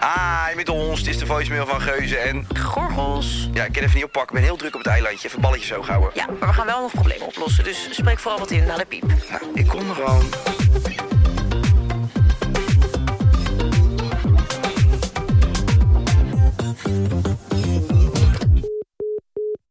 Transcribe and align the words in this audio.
Hi, 0.00 0.54
met 0.54 0.68
ons. 0.68 0.98
Het 0.98 1.08
is 1.08 1.18
de 1.18 1.26
voicemail 1.26 1.66
van 1.66 1.80
Geuze 1.80 2.16
en... 2.16 2.46
Gorgels. 2.58 3.48
Ja, 3.52 3.64
ik 3.64 3.72
kan 3.72 3.82
even 3.82 3.94
niet 3.94 4.04
oppakken. 4.04 4.36
Ik 4.36 4.40
ben 4.40 4.50
heel 4.50 4.56
druk 4.58 4.74
op 4.74 4.80
het 4.80 4.88
eilandje. 4.88 5.28
Even 5.28 5.40
balletjes 5.40 5.68
zo 5.68 5.82
houden. 5.82 6.10
Ja, 6.14 6.26
maar 6.26 6.48
we 6.48 6.54
gaan 6.54 6.66
wel 6.66 6.80
nog 6.80 6.92
problemen 6.92 7.26
oplossen. 7.26 7.64
Dus 7.64 7.88
spreek 7.90 8.18
vooral 8.18 8.38
wat 8.38 8.50
in 8.50 8.64
naar 8.64 8.78
de 8.78 8.84
piep. 8.84 9.04
Nou, 9.30 9.42
ik 9.54 9.66
kom 9.66 9.88
er 9.88 9.94
gewoon. 9.94 10.24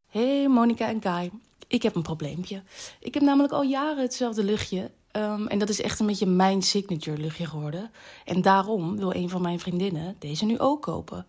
Hey 0.09 0.47
Monica 0.47 0.87
en 0.87 0.99
Kai. 0.99 1.31
Ik 1.67 1.83
heb 1.83 1.95
een 1.95 2.01
probleempje. 2.01 2.63
Ik 2.99 3.13
heb 3.13 3.23
namelijk 3.23 3.53
al 3.53 3.63
jaren 3.63 4.01
hetzelfde 4.01 4.43
luchtje. 4.43 4.91
Ehm, 5.17 5.45
en 5.47 5.59
dat 5.59 5.69
is 5.69 5.81
echt 5.81 5.99
een 5.99 6.05
beetje 6.05 6.25
mijn 6.25 6.61
signature 6.61 7.17
luchtje 7.17 7.45
geworden. 7.45 7.91
En 8.25 8.41
daarom 8.41 8.97
wil 8.97 9.13
een 9.15 9.29
van 9.29 9.41
mijn 9.41 9.59
vriendinnen 9.59 10.15
deze 10.19 10.45
nu 10.45 10.59
ook 10.59 10.81
kopen. 10.81 11.25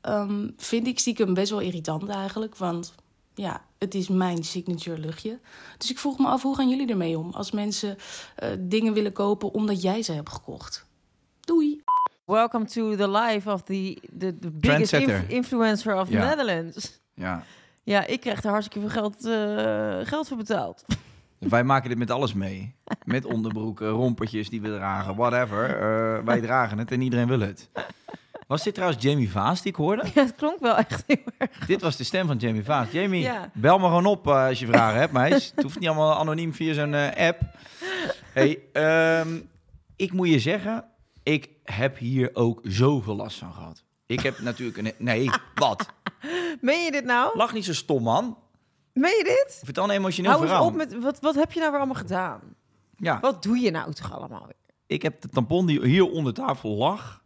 Ehm, 0.00 0.48
vind 0.56 0.86
ik 0.86 0.98
stiekem 0.98 1.34
best 1.34 1.50
wel 1.50 1.60
irritant 1.60 2.08
eigenlijk. 2.08 2.56
Want 2.56 2.94
ja, 3.34 3.64
het 3.78 3.94
is 3.94 4.08
mijn 4.08 4.44
signature 4.44 4.98
luchtje. 4.98 5.38
Dus 5.78 5.90
ik 5.90 5.98
vroeg 5.98 6.18
me 6.18 6.26
af, 6.26 6.42
hoe 6.42 6.56
gaan 6.56 6.68
jullie 6.68 6.88
ermee 6.88 7.18
om? 7.18 7.30
Als 7.32 7.50
mensen 7.50 7.96
eh, 8.36 8.48
dingen 8.58 8.92
willen 8.92 9.12
kopen 9.12 9.52
omdat 9.52 9.82
jij 9.82 10.02
ze 10.02 10.12
hebt 10.12 10.30
gekocht. 10.30 10.86
Doei! 11.40 11.82
Welcome 12.24 12.64
to 12.64 12.96
the 12.96 13.10
life 13.10 13.50
of 13.52 13.62
the, 13.62 13.98
the, 14.18 14.38
the 14.38 14.50
biggest 14.50 14.92
inf- 14.92 15.28
influencer 15.28 16.00
of 16.00 16.08
Ja. 16.10 16.20
the 16.20 16.26
Netherlands. 16.36 17.00
Ja. 17.14 17.44
Ja, 17.82 18.06
ik 18.06 18.20
krijg 18.20 18.42
er 18.44 18.50
hartstikke 18.50 18.88
veel 18.88 19.00
geld, 19.02 19.24
eh, 19.24 20.06
geld 20.08 20.28
voor 20.28 20.36
betaald. 20.36 20.84
Wij 21.38 21.64
maken 21.64 21.88
dit 21.88 21.98
met 21.98 22.10
alles 22.10 22.32
mee. 22.32 22.74
Met 23.04 23.24
onderbroeken, 23.24 23.88
rompertjes 23.88 24.48
die 24.48 24.60
we 24.60 24.68
dragen, 24.74 25.16
whatever. 25.16 25.64
Eh, 25.70 26.24
wij 26.24 26.40
dragen 26.40 26.78
het 26.78 26.90
en 26.92 27.00
iedereen 27.00 27.28
wil 27.28 27.40
het. 27.40 27.68
Was 28.46 28.62
dit 28.62 28.74
trouwens 28.74 29.02
Jamie 29.02 29.30
Vaas 29.30 29.62
die 29.62 29.70
ik 29.70 29.76
hoorde? 29.76 30.02
Ja, 30.14 30.22
het 30.24 30.34
klonk 30.34 30.60
wel 30.60 30.76
echt 30.76 31.04
heel 31.06 31.16
erg. 31.38 31.66
Dit 31.66 31.80
was 31.80 31.96
de 31.96 32.04
stem 32.04 32.26
van 32.26 32.36
Jamie 32.36 32.64
Vaas. 32.64 32.90
Jamie, 32.90 33.22
Ja. 33.22 33.50
bel 33.54 33.78
me 33.78 33.84
gewoon 33.86 34.06
op 34.06 34.26
eh, 34.26 34.46
als 34.46 34.58
je 34.58 34.66
vragen 34.66 34.98
hebt, 35.00 35.12
meis. 35.12 35.52
Het 35.54 35.62
hoeft 35.64 35.78
niet 35.78 35.88
allemaal 35.88 36.14
anoniem 36.18 36.54
via 36.54 36.74
zo'n 36.74 36.94
eh, 36.94 37.26
app. 37.26 37.40
Hey, 38.32 38.58
ehm, 38.72 39.28
ik 39.96 40.12
moet 40.12 40.28
je 40.28 40.38
zeggen, 40.40 40.84
ik 41.22 41.48
heb 41.64 41.98
hier 41.98 42.30
ook 42.32 42.60
zoveel 42.62 43.16
last 43.16 43.38
van 43.38 43.52
gehad. 43.52 43.84
Ik 44.06 44.20
heb 44.20 44.38
natuurlijk 44.38 44.78
een... 44.78 44.92
Nee, 44.98 45.30
wat? 45.54 45.86
Meen 46.60 46.84
je 46.84 46.90
dit 46.90 47.04
nou? 47.04 47.36
Lach 47.36 47.52
niet 47.52 47.64
zo 47.64 47.72
stom, 47.72 48.02
man. 48.02 48.38
Meen 48.96 49.16
je 49.16 49.24
dit? 49.24 49.60
Vertel 49.64 49.84
een 49.84 49.90
emotioneel 49.90 50.30
Hou 50.30 50.42
eens 50.42 50.50
verhaal. 50.50 50.68
op 50.70 50.74
met... 50.76 50.98
Wat, 51.02 51.20
wat 51.20 51.34
heb 51.34 51.52
je 51.52 51.58
nou 51.58 51.70
weer 51.70 51.80
allemaal 51.80 52.00
gedaan? 52.02 52.40
Ja. 52.96 53.20
Wat 53.20 53.42
doe 53.42 53.58
je 53.58 53.70
nou 53.70 53.92
toch 53.92 54.12
allemaal 54.12 54.44
weer? 54.44 54.54
Ik 54.86 55.02
heb 55.02 55.20
de 55.20 55.28
tampon 55.28 55.66
die 55.66 55.86
hier 55.86 56.10
onder 56.10 56.34
tafel 56.34 56.70
lag, 56.76 57.22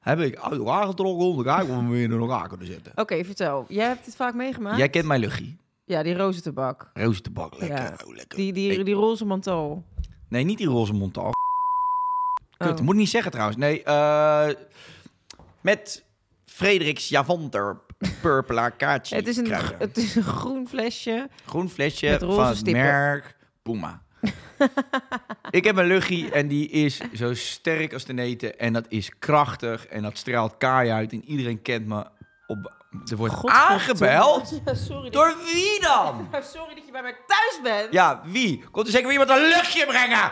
heb 0.00 0.20
ik 0.20 0.36
uit 0.38 0.58
elkaar 0.58 0.86
getrokken 0.86 1.26
om 1.26 1.36
te 1.36 1.42
kijken 1.42 1.62
of 1.62 1.68
we 1.68 1.74
hem 1.74 1.90
weer 1.90 2.02
in 2.02 2.12
elkaar 2.12 2.48
kunnen 2.48 2.66
zetten. 2.66 2.92
Oké, 2.94 3.24
vertel. 3.24 3.64
Jij 3.68 3.86
hebt 3.86 4.04
dit 4.04 4.16
vaak 4.16 4.34
meegemaakt? 4.34 4.76
Jij 4.76 4.88
kent 4.88 5.06
mijn 5.06 5.20
luchtje. 5.20 5.56
Ja, 5.84 6.02
die 6.02 6.14
roze 6.16 6.40
tabak. 6.40 6.90
Roze 6.94 7.20
tabak, 7.20 7.58
lekker. 7.58 7.78
Ja. 7.78 7.94
oh, 8.06 8.14
lekker. 8.14 8.38
Die, 8.38 8.52
die, 8.52 8.84
die 8.84 8.94
roze 8.94 9.24
mantel. 9.24 9.84
Nee, 10.28 10.44
niet 10.44 10.58
die 10.58 10.66
roze. 10.66 10.92
Kut, 12.58 12.78
Oh. 12.78 12.80
moet 12.80 12.94
ik 12.94 13.00
niet 13.00 13.08
zeggen 13.08 13.30
trouwens. 13.30 13.58
Nee, 13.58 13.82
eh, 13.82 14.48
met 15.60 16.04
Frederiks 16.44 17.08
Javanter 17.08 17.80
Purpela 18.20 18.68
kaartje. 18.68 19.14
Het 19.16 19.26
is, 19.26 19.36
een, 19.36 19.44
kruiden. 19.44 19.78
het 19.78 19.96
is 19.96 20.14
een 20.14 20.22
groen 20.22 20.68
flesje. 20.68 21.28
groen 21.46 21.70
flesje 21.70 22.16
van 22.20 22.46
het 22.46 22.56
stippen. 22.56 22.82
merk 22.82 23.36
Puma. 23.62 24.02
ik 25.50 25.64
heb 25.64 25.76
een 25.76 25.86
luchtje 25.86 26.30
en 26.30 26.48
die 26.48 26.68
is 26.68 27.00
zo 27.14 27.34
sterk 27.34 27.92
als 27.92 28.04
de 28.04 28.12
neten. 28.12 28.58
En 28.58 28.72
dat 28.72 28.84
is 28.88 29.10
krachtig 29.18 29.86
en 29.86 30.02
dat 30.02 30.18
straalt 30.18 30.54
kaai 30.58 30.90
uit. 30.90 31.12
En 31.12 31.24
iedereen 31.24 31.62
kent 31.62 31.86
me. 31.86 32.06
Op, 32.46 32.72
er 33.10 33.16
wordt 33.16 33.34
aangebeld. 33.44 34.60
Sorry. 34.86 35.02
dat- 35.02 35.12
Door 35.12 35.34
wie 35.44 35.80
dan? 35.80 36.28
Nou, 36.30 36.44
sorry 36.54 36.74
dat 36.74 36.86
je 36.86 36.92
bij 36.92 37.02
mij 37.02 37.16
thuis 37.26 37.60
bent. 37.62 37.92
Ja, 37.92 38.22
wie? 38.24 38.64
Komt 38.70 38.86
er 38.86 38.92
zeker 38.92 39.08
weer 39.08 39.18
iemand 39.20 39.38
een 39.38 39.48
luchtje 39.48 39.86
brengen? 39.86 40.30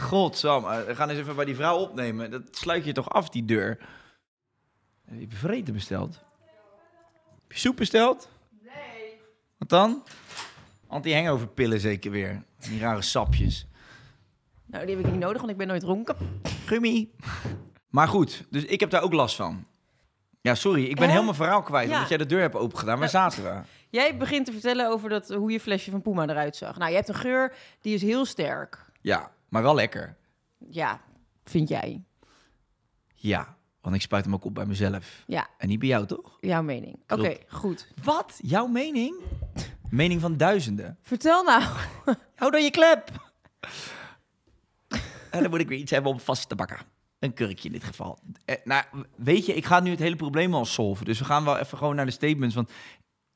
Godsam, 0.00 0.64
eh, 0.64 0.80
we 0.86 0.94
gaan 0.94 1.08
eens 1.08 1.18
even 1.18 1.36
bij 1.36 1.44
die 1.44 1.54
vrouw 1.54 1.76
opnemen. 1.76 2.30
Dat 2.30 2.42
sluit 2.50 2.84
je 2.84 2.92
toch 2.92 3.10
af, 3.10 3.28
die 3.28 3.44
deur? 3.44 3.78
Heb 5.08 5.30
je 5.30 5.36
vreten 5.36 5.74
besteld? 5.74 6.14
Heb 7.42 7.52
je 7.52 7.58
soep 7.58 7.76
besteld? 7.76 8.28
Nee. 8.62 9.20
Wat 9.58 9.68
dan? 9.68 10.02
Anti-hangover 10.86 11.46
pillen 11.48 11.80
zeker 11.80 12.10
weer. 12.10 12.42
Die 12.58 12.80
rare 12.80 13.02
sapjes. 13.02 13.66
Nou, 14.66 14.86
die 14.86 14.96
heb 14.96 15.04
ik 15.04 15.10
niet 15.10 15.20
nodig, 15.20 15.38
want 15.38 15.50
ik 15.50 15.56
ben 15.58 15.66
nooit 15.66 15.80
dronken. 15.80 16.16
Gummy. 16.66 17.08
Maar 17.88 18.08
goed, 18.08 18.44
dus 18.50 18.64
ik 18.64 18.80
heb 18.80 18.90
daar 18.90 19.02
ook 19.02 19.12
last 19.12 19.36
van. 19.36 19.66
Ja, 20.40 20.54
sorry, 20.54 20.84
ik 20.84 20.94
ben 20.96 21.04
Hè? 21.06 21.12
helemaal 21.12 21.34
verhaal 21.34 21.62
kwijt. 21.62 21.88
Ja. 21.88 21.94
Omdat 21.94 22.08
jij 22.08 22.18
de 22.18 22.26
deur 22.26 22.40
hebt 22.40 22.54
opengedaan. 22.54 22.98
Waar 22.98 23.08
zaten 23.08 23.42
we? 23.42 23.60
Jij 23.90 24.16
begint 24.16 24.46
te 24.46 24.52
vertellen 24.52 24.90
over 24.90 25.08
dat, 25.08 25.28
hoe 25.28 25.50
je 25.50 25.60
flesje 25.60 25.90
van 25.90 26.02
Puma 26.02 26.28
eruit 26.28 26.56
zag. 26.56 26.78
Nou, 26.78 26.90
je 26.90 26.96
hebt 26.96 27.08
een 27.08 27.14
geur, 27.14 27.54
die 27.80 27.94
is 27.94 28.02
heel 28.02 28.24
sterk. 28.24 28.90
Ja, 29.00 29.32
maar 29.48 29.62
wel 29.62 29.74
lekker. 29.74 30.16
Ja, 30.70 31.00
vind 31.44 31.68
jij. 31.68 32.02
Ja, 33.14 33.56
want 33.80 33.94
ik 33.94 34.00
spuit 34.02 34.24
hem 34.24 34.34
ook 34.34 34.44
op 34.44 34.54
bij 34.54 34.66
mezelf. 34.66 35.22
Ja, 35.26 35.48
En 35.58 35.68
niet 35.68 35.78
bij 35.78 35.88
jou, 35.88 36.06
toch? 36.06 36.36
jouw 36.40 36.62
mening. 36.62 36.98
Oké, 37.08 37.36
goed. 37.48 37.88
Wat? 38.02 38.38
Jouw 38.42 38.66
mening? 38.66 39.14
Mening 39.90 40.20
van 40.20 40.36
duizenden. 40.36 40.98
Vertel 41.02 41.42
nou. 41.44 41.62
Hou 42.34 42.50
dan 42.50 42.62
je 42.62 42.70
klep. 42.70 43.10
en 45.30 45.40
dan 45.42 45.50
moet 45.50 45.60
ik 45.60 45.68
weer 45.68 45.78
iets 45.78 45.90
hebben 45.90 46.12
om 46.12 46.20
vast 46.20 46.48
te 46.48 46.54
bakken. 46.54 46.78
Een 47.18 47.34
kurkje 47.34 47.66
in 47.68 47.72
dit 47.72 47.84
geval. 47.84 48.18
Eh, 48.44 48.56
nou, 48.64 48.84
weet 49.16 49.46
je, 49.46 49.54
ik 49.54 49.64
ga 49.64 49.80
nu 49.80 49.90
het 49.90 49.98
hele 49.98 50.16
probleem 50.16 50.54
al 50.54 50.64
solven. 50.64 51.04
Dus 51.04 51.18
we 51.18 51.24
gaan 51.24 51.44
wel 51.44 51.58
even 51.58 51.78
gewoon 51.78 51.96
naar 51.96 52.04
de 52.04 52.10
statements. 52.10 52.54
Want 52.54 52.70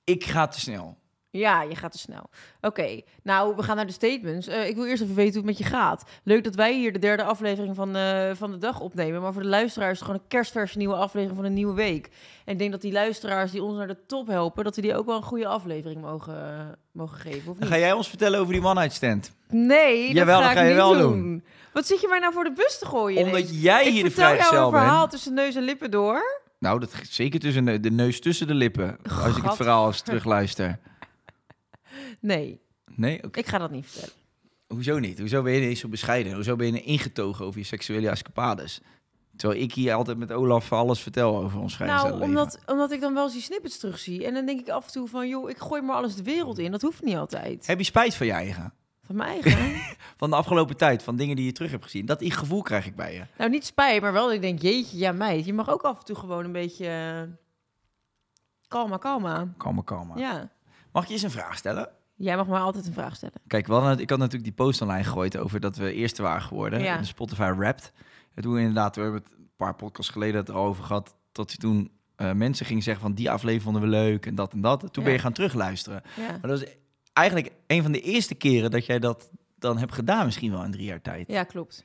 ik 0.04 0.24
ga 0.24 0.46
te 0.48 0.60
snel. 0.60 0.98
Ja, 1.32 1.62
je 1.62 1.76
gaat 1.76 1.92
te 1.92 1.98
snel. 1.98 2.30
Oké, 2.60 3.00
nou, 3.22 3.56
we 3.56 3.62
gaan 3.62 3.76
naar 3.76 3.86
de 3.86 3.92
statements. 3.92 4.46
Eh, 4.46 4.68
ik 4.68 4.74
wil 4.74 4.86
eerst 4.86 5.02
even 5.02 5.14
weten 5.14 5.40
hoe 5.40 5.48
het 5.48 5.58
met 5.58 5.68
je 5.68 5.74
gaat. 5.74 6.04
Leuk 6.22 6.44
dat 6.44 6.54
wij 6.54 6.74
hier 6.74 6.92
de 6.92 6.98
derde 6.98 7.22
aflevering 7.22 7.76
van, 7.76 7.96
eh, 7.96 8.30
van 8.34 8.50
de 8.50 8.58
dag 8.58 8.80
opnemen. 8.80 9.22
Maar 9.22 9.32
voor 9.32 9.42
de 9.42 9.48
luisteraars 9.48 9.92
is 9.92 9.98
het 9.98 10.06
gewoon 10.06 10.20
een 10.22 10.28
kerstverse 10.28 10.78
nieuwe 10.78 10.94
aflevering 10.94 11.36
van 11.36 11.44
een 11.44 11.54
nieuwe 11.54 11.74
week. 11.74 12.10
En 12.44 12.52
ik 12.52 12.58
denk 12.58 12.70
dat 12.70 12.80
die 12.80 12.92
luisteraars 12.92 13.50
die 13.50 13.62
ons 13.62 13.76
naar 13.76 13.86
de 13.86 14.06
top 14.06 14.26
helpen... 14.26 14.64
dat 14.64 14.76
we 14.76 14.82
die 14.82 14.96
ook 14.96 15.06
wel 15.06 15.16
een 15.16 15.22
goede 15.22 15.46
aflevering 15.46 16.00
mogen, 16.00 16.34
eh, 16.34 16.66
mogen 16.92 17.18
geven, 17.18 17.50
of 17.50 17.58
niet? 17.58 17.68
ga 17.68 17.78
jij 17.78 17.92
ons 17.92 18.08
vertellen 18.08 18.40
over 18.40 18.52
die 18.52 18.62
man-uitstand. 18.62 19.32
Nee, 19.48 20.12
Jawel, 20.12 20.38
dat 20.38 20.48
dat 20.48 20.52
ga, 20.52 20.52
ga 20.52 20.60
ik 20.60 20.68
je 20.68 20.74
wel 20.74 20.92
doen. 20.92 21.22
doen. 21.22 21.44
Wat 21.72 21.86
zit 21.86 22.00
je 22.00 22.08
mij 22.08 22.18
nou 22.18 22.32
voor 22.32 22.44
de 22.44 22.52
bus 22.52 22.78
te 22.78 22.86
gooien? 22.86 23.24
Omdat 23.24 23.40
ineens? 23.40 23.62
jij 23.62 23.86
ik 23.86 23.92
hier 23.92 24.02
de 24.02 24.10
vertel 24.10 24.24
jou 24.24 24.36
vrijgezel 24.36 24.66
een 24.66 24.72
verhaal 24.72 24.98
bent. 24.98 25.10
tussen 25.10 25.34
neus 25.34 25.54
en 25.54 25.62
lippen 25.62 25.90
door. 25.90 26.40
Nou, 26.58 26.80
dat 26.80 26.94
zeker 27.10 27.40
tussen 27.40 27.82
de, 27.82 27.90
neus 27.90 28.20
tussen 28.20 28.46
de 28.46 28.54
lippen. 28.54 28.98
Als 29.24 29.36
ik 29.36 29.42
het 29.42 29.56
verhaal 29.56 29.86
eens 29.86 30.00
terugluister. 30.00 30.78
Nee, 32.22 32.60
Nee? 32.96 33.22
Oké. 33.24 33.38
ik 33.38 33.46
ga 33.46 33.58
dat 33.58 33.70
niet 33.70 33.86
vertellen. 33.86 34.14
Hoezo 34.68 34.98
niet? 34.98 35.18
Hoezo 35.18 35.42
ben 35.42 35.52
je 35.52 35.60
ineens 35.60 35.80
zo 35.80 35.88
bescheiden? 35.88 36.34
Hoezo 36.34 36.56
ben 36.56 36.72
je 36.74 36.82
ingetogen 36.82 37.44
over 37.44 37.58
je 37.60 37.66
seksuele 37.66 38.08
escapades? 38.08 38.80
Terwijl 39.36 39.60
ik 39.60 39.72
hier 39.72 39.94
altijd 39.94 40.18
met 40.18 40.32
Olaf 40.32 40.72
alles 40.72 41.00
vertel 41.00 41.36
over 41.36 41.60
ons 41.60 41.78
Nou, 41.78 42.20
omdat, 42.20 42.58
omdat 42.66 42.92
ik 42.92 43.00
dan 43.00 43.14
wel 43.14 43.24
eens 43.24 43.32
die 43.32 43.42
snippets 43.42 43.78
terugzie. 43.78 44.26
En 44.26 44.34
dan 44.34 44.46
denk 44.46 44.60
ik 44.60 44.68
af 44.68 44.86
en 44.86 44.92
toe 44.92 45.08
van, 45.08 45.28
joh, 45.28 45.50
ik 45.50 45.58
gooi 45.58 45.82
maar 45.82 45.96
alles 45.96 46.14
de 46.16 46.22
wereld 46.22 46.58
in. 46.58 46.70
Dat 46.70 46.82
hoeft 46.82 47.02
niet 47.02 47.16
altijd. 47.16 47.66
Heb 47.66 47.78
je 47.78 47.84
spijt 47.84 48.14
van 48.14 48.26
je 48.26 48.32
eigen? 48.32 48.72
Van 49.02 49.16
mijn 49.16 49.30
eigen? 49.42 49.80
Van 50.16 50.30
de 50.30 50.36
afgelopen 50.36 50.76
tijd, 50.76 51.02
van 51.02 51.16
dingen 51.16 51.36
die 51.36 51.44
je 51.44 51.52
terug 51.52 51.70
hebt 51.70 51.84
gezien. 51.84 52.06
Dat 52.06 52.22
gevoel 52.24 52.62
krijg 52.62 52.86
ik 52.86 52.96
bij 52.96 53.14
je. 53.14 53.22
nou, 53.38 53.50
niet 53.50 53.64
spijt, 53.64 54.02
maar 54.02 54.12
wel 54.12 54.24
dat 54.24 54.34
ik 54.34 54.40
denk, 54.40 54.62
jeetje, 54.62 54.98
ja 54.98 55.12
meid. 55.12 55.44
Je 55.44 55.52
mag 55.52 55.70
ook 55.70 55.82
af 55.82 55.98
en 55.98 56.04
toe 56.04 56.16
gewoon 56.16 56.44
een 56.44 56.52
beetje... 56.52 56.86
eh, 56.86 57.32
Kalma, 58.68 58.96
kalma. 58.96 59.54
Kalme, 59.56 59.84
kalme. 59.84 60.18
Ja. 60.18 60.50
Mag 60.92 61.02
ik 61.02 61.08
je 61.08 61.14
eens 61.14 61.22
een 61.22 61.30
vraag 61.30 61.56
stellen? 61.56 61.88
Jij 62.22 62.36
mag 62.36 62.46
mij 62.46 62.60
altijd 62.60 62.86
een 62.86 62.92
vraag 62.92 63.16
stellen. 63.16 63.34
Kijk, 63.46 63.66
ik 63.98 64.10
had 64.10 64.18
natuurlijk 64.18 64.44
die 64.44 64.52
post 64.52 64.82
online 64.82 65.04
gegooid 65.04 65.36
over 65.36 65.60
dat 65.60 65.76
we 65.76 65.92
eerste 65.92 66.22
waren 66.22 66.42
geworden. 66.42 66.82
Ja. 66.82 66.94
in 66.94 67.00
De 67.00 67.06
Spotify 67.06 67.52
Wrapped. 67.56 67.92
En 68.34 68.42
toen 68.42 68.58
inderdaad, 68.58 68.96
we 68.96 69.02
hebben 69.02 69.20
het 69.22 69.32
een 69.38 69.48
paar 69.56 69.74
podcasts 69.74 70.12
geleden 70.12 70.36
het 70.40 70.48
erover 70.48 70.84
gehad. 70.84 71.14
Dat 71.32 71.52
je 71.52 71.58
toen 71.58 71.90
eh, 72.16 72.32
mensen 72.32 72.66
gingen 72.66 72.82
zeggen 72.82 73.02
van 73.02 73.14
die 73.14 73.30
aflevering 73.30 73.62
vonden 73.62 73.82
we 73.82 73.88
leuk 73.88 74.26
en 74.26 74.34
dat 74.34 74.52
en 74.52 74.60
dat. 74.60 74.80
Toen 74.80 74.90
Ja. 74.94 75.02
ben 75.02 75.12
je 75.12 75.18
gaan 75.18 75.32
terugluisteren. 75.32 76.02
Ja. 76.16 76.26
Maar 76.30 76.50
dat 76.50 76.62
is 76.62 76.74
eigenlijk 77.12 77.50
een 77.66 77.82
van 77.82 77.92
de 77.92 78.00
eerste 78.00 78.34
keren 78.34 78.70
dat 78.70 78.86
jij 78.86 78.98
dat 78.98 79.30
dan 79.58 79.78
hebt 79.78 79.92
gedaan, 79.92 80.24
misschien 80.24 80.50
wel 80.50 80.64
in 80.64 80.70
drie 80.70 80.84
jaar 80.86 81.02
tijd. 81.02 81.28
ja, 81.28 81.44
klopt. 81.44 81.84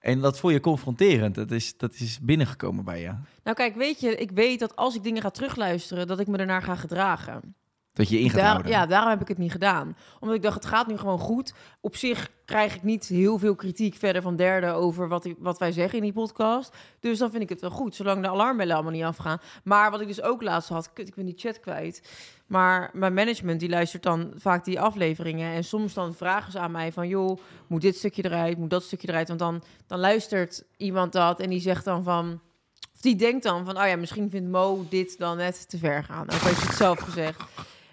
En 0.00 0.20
dat 0.20 0.38
voel 0.38 0.50
je 0.50 0.60
confronterend. 0.60 1.34
Dat 1.34 1.50
is, 1.50 1.76
dat 1.76 1.94
is 1.94 2.20
binnengekomen 2.20 2.84
bij 2.84 3.00
je. 3.00 3.12
Nou 3.42 3.56
kijk, 3.56 3.74
weet 3.74 4.00
je, 4.00 4.16
ik 4.16 4.30
weet 4.30 4.58
dat 4.58 4.76
als 4.76 4.94
ik 4.94 5.02
dingen 5.02 5.22
ga 5.22 5.30
terugluisteren, 5.30 6.06
dat 6.06 6.20
ik 6.20 6.26
me 6.26 6.36
ernaar 6.38 6.62
ga 6.62 6.74
gedragen. 6.76 7.54
Dat 7.98 8.08
je 8.08 8.18
in 8.20 8.30
gaat 8.30 8.38
Daar- 8.38 8.48
houden. 8.50 8.70
ja, 8.70 8.86
daarom 8.86 9.10
heb 9.10 9.20
ik 9.20 9.28
het 9.28 9.38
niet 9.38 9.52
gedaan. 9.52 9.96
Omdat 10.20 10.36
ik 10.36 10.42
dacht, 10.42 10.54
het 10.54 10.64
gaat 10.66 10.86
nu 10.86 10.96
gewoon 10.96 11.18
goed. 11.18 11.54
Op 11.80 11.96
zich 11.96 12.28
krijg 12.44 12.74
ik 12.74 12.82
niet 12.82 13.06
heel 13.06 13.38
veel 13.38 13.54
kritiek 13.54 13.94
verder 13.94 14.22
van 14.22 14.36
derden 14.36 14.74
over 14.74 15.08
wat, 15.08 15.24
ik- 15.24 15.36
wat 15.38 15.58
wij 15.58 15.72
zeggen 15.72 15.98
in 15.98 16.04
die 16.04 16.12
podcast. 16.12 16.76
Dus 17.00 17.18
dan 17.18 17.30
vind 17.30 17.42
ik 17.42 17.48
het 17.48 17.60
wel 17.60 17.70
goed, 17.70 17.94
zolang 17.94 18.22
de 18.22 18.28
alarmbellen 18.28 18.74
allemaal 18.74 18.92
niet 18.92 19.02
afgaan. 19.02 19.38
Maar 19.64 19.90
wat 19.90 20.00
ik 20.00 20.06
dus 20.06 20.22
ook 20.22 20.42
laatst 20.42 20.68
had, 20.68 20.92
kut, 20.92 21.08
ik 21.08 21.14
ben 21.14 21.24
die 21.24 21.34
chat 21.38 21.60
kwijt. 21.60 22.02
Maar 22.46 22.90
mijn 22.92 23.14
management 23.14 23.60
die 23.60 23.68
luistert 23.68 24.02
dan 24.02 24.32
vaak 24.36 24.64
die 24.64 24.80
afleveringen. 24.80 25.54
En 25.54 25.64
soms 25.64 25.94
dan 25.94 26.14
vragen 26.14 26.52
ze 26.52 26.58
aan 26.58 26.70
mij 26.70 26.92
van, 26.92 27.08
joh, 27.08 27.38
moet 27.66 27.80
dit 27.80 27.96
stukje 27.96 28.24
eruit, 28.24 28.58
moet 28.58 28.70
dat 28.70 28.82
stukje 28.82 29.08
eruit. 29.08 29.28
Want 29.28 29.40
dan, 29.40 29.62
dan 29.86 29.98
luistert 29.98 30.64
iemand 30.76 31.12
dat 31.12 31.40
en 31.40 31.50
die 31.50 31.60
zegt 31.60 31.84
dan 31.84 32.02
van... 32.04 32.40
Of 32.94 33.00
die 33.04 33.16
denkt 33.16 33.42
dan 33.42 33.64
van, 33.64 33.78
oh 33.80 33.86
ja, 33.86 33.96
misschien 33.96 34.30
vindt 34.30 34.50
Mo 34.50 34.86
dit 34.88 35.18
dan 35.18 35.36
net 35.36 35.68
te 35.68 35.78
ver 35.78 36.04
gaan. 36.04 36.22
Ook 36.30 36.40
heeft 36.40 36.62
het 36.66 36.74
zelf 36.76 36.98
gezegd. 36.98 37.42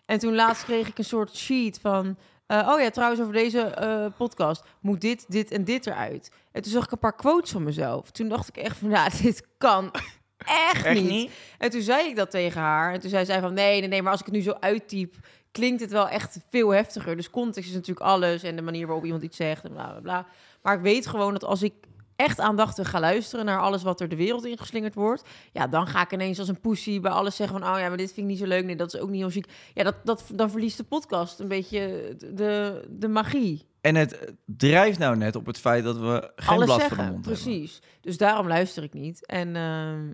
En 0.05 0.19
toen 0.19 0.35
laatst 0.35 0.63
kreeg 0.63 0.87
ik 0.87 0.97
een 0.97 1.03
soort 1.03 1.35
sheet 1.35 1.79
van... 1.81 2.17
eh, 2.47 2.69
oh 2.73 2.81
ja, 2.81 2.89
trouwens 2.89 3.21
over 3.21 3.33
deze 3.33 3.59
eh, 3.61 4.05
podcast 4.17 4.63
moet 4.79 5.01
dit, 5.01 5.25
dit 5.27 5.51
en 5.51 5.63
dit 5.63 5.87
eruit. 5.87 6.31
En 6.51 6.61
toen 6.61 6.71
zag 6.71 6.83
ik 6.85 6.91
een 6.91 6.99
paar 6.99 7.15
quotes 7.15 7.51
van 7.51 7.63
mezelf. 7.63 8.11
Toen 8.11 8.27
dacht 8.27 8.47
ik 8.47 8.57
echt 8.57 8.77
van, 8.77 8.89
ja, 8.89 9.09
dit 9.21 9.47
kan 9.57 9.91
echt, 10.37 10.85
Echt 10.85 10.93
niet. 11.01 11.09
niet? 11.09 11.31
En 11.57 11.69
toen 11.69 11.81
zei 11.81 12.07
ik 12.07 12.15
dat 12.15 12.31
tegen 12.31 12.61
haar. 12.61 12.93
En 12.93 12.99
toen 12.99 13.09
zei 13.09 13.25
zij 13.25 13.39
van, 13.41 13.53
nee, 13.53 13.79
nee, 13.79 13.89
nee, 13.89 14.01
maar 14.01 14.11
als 14.11 14.19
ik 14.19 14.25
het 14.25 14.35
nu 14.35 14.41
zo 14.41 14.55
uittyp... 14.59 15.15
klinkt 15.51 15.81
het 15.81 15.91
wel 15.91 16.09
echt 16.09 16.37
veel 16.49 16.69
heftiger. 16.69 17.15
Dus 17.15 17.29
context 17.29 17.69
is 17.69 17.75
natuurlijk 17.75 18.05
alles 18.05 18.43
en 18.43 18.55
de 18.55 18.61
manier 18.61 18.85
waarop 18.85 19.05
iemand 19.05 19.23
iets 19.23 19.37
zegt 19.37 19.63
en 19.63 19.71
bla, 19.71 19.89
bla, 19.89 19.99
bla. 20.01 20.25
Maar 20.61 20.75
ik 20.75 20.81
weet 20.81 21.07
gewoon 21.07 21.33
dat 21.33 21.43
als 21.43 21.63
ik 21.63 21.73
echt 22.15 22.39
aandachtig 22.39 22.89
ga 22.89 22.99
luisteren 22.99 23.45
naar 23.45 23.59
alles 23.59 23.83
wat 23.83 24.01
er 24.01 24.09
de 24.09 24.15
wereld 24.15 24.45
in 24.45 24.57
geslingerd 24.57 24.95
wordt, 24.95 25.23
ja, 25.51 25.67
dan 25.67 25.87
ga 25.87 26.01
ik 26.01 26.11
ineens 26.13 26.39
als 26.39 26.47
een 26.47 26.59
poesie 26.59 26.99
bij 26.99 27.11
alles 27.11 27.35
zeggen 27.35 27.59
van, 27.59 27.73
oh 27.73 27.79
ja, 27.79 27.87
maar 27.87 27.97
dit 27.97 28.07
vind 28.13 28.17
ik 28.17 28.31
niet 28.31 28.37
zo 28.39 28.45
leuk, 28.45 28.65
nee, 28.65 28.75
dat 28.75 28.93
is 28.93 28.99
ook 28.99 29.09
niet 29.09 29.19
heel 29.21 29.29
chic. 29.29 29.49
Ja, 29.73 29.83
dat, 29.83 29.95
dat, 30.03 30.23
dan 30.33 30.49
verliest 30.49 30.77
de 30.77 30.83
podcast 30.83 31.39
een 31.39 31.47
beetje 31.47 32.15
de, 32.33 32.85
de 32.89 33.07
magie. 33.07 33.65
En 33.81 33.95
het 33.95 34.33
drijft 34.45 34.99
nou 34.99 35.17
net 35.17 35.35
op 35.35 35.45
het 35.45 35.59
feit 35.59 35.83
dat 35.83 35.97
we 35.97 36.31
geen 36.35 36.55
alles 36.55 36.65
blad 36.65 36.81
voor 36.81 36.89
de 36.89 36.95
mond 36.95 37.13
hebben. 37.13 37.21
precies. 37.21 37.81
Dus 38.01 38.17
daarom 38.17 38.47
luister 38.47 38.83
ik 38.83 38.93
niet. 38.93 39.25
En, 39.25 39.55
ehm, 39.55 40.11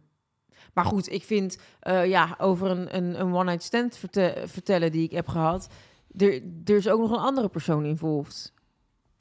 maar 0.74 0.86
goed, 0.86 1.12
ik 1.12 1.24
vind, 1.24 1.57
eh, 1.80 2.06
ja, 2.07 2.36
over 2.38 2.69
een, 2.69 2.95
een, 2.95 3.19
een 3.19 3.33
one-night 3.33 3.63
stand 3.63 3.97
verte- 3.97 4.44
vertellen 4.45 4.92
die 4.92 5.04
ik 5.04 5.12
heb 5.12 5.27
gehad, 5.27 5.68
er, 6.18 6.42
er 6.65 6.75
is 6.75 6.89
ook 6.89 7.00
nog 7.00 7.12
een 7.12 7.18
andere 7.25 7.50
persoon 7.50 7.86
involved. 7.86 8.54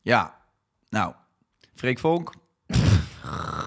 Ja, 0.00 0.40
nou, 0.88 1.14
Freek 1.74 1.98
Vonk, 1.98 2.32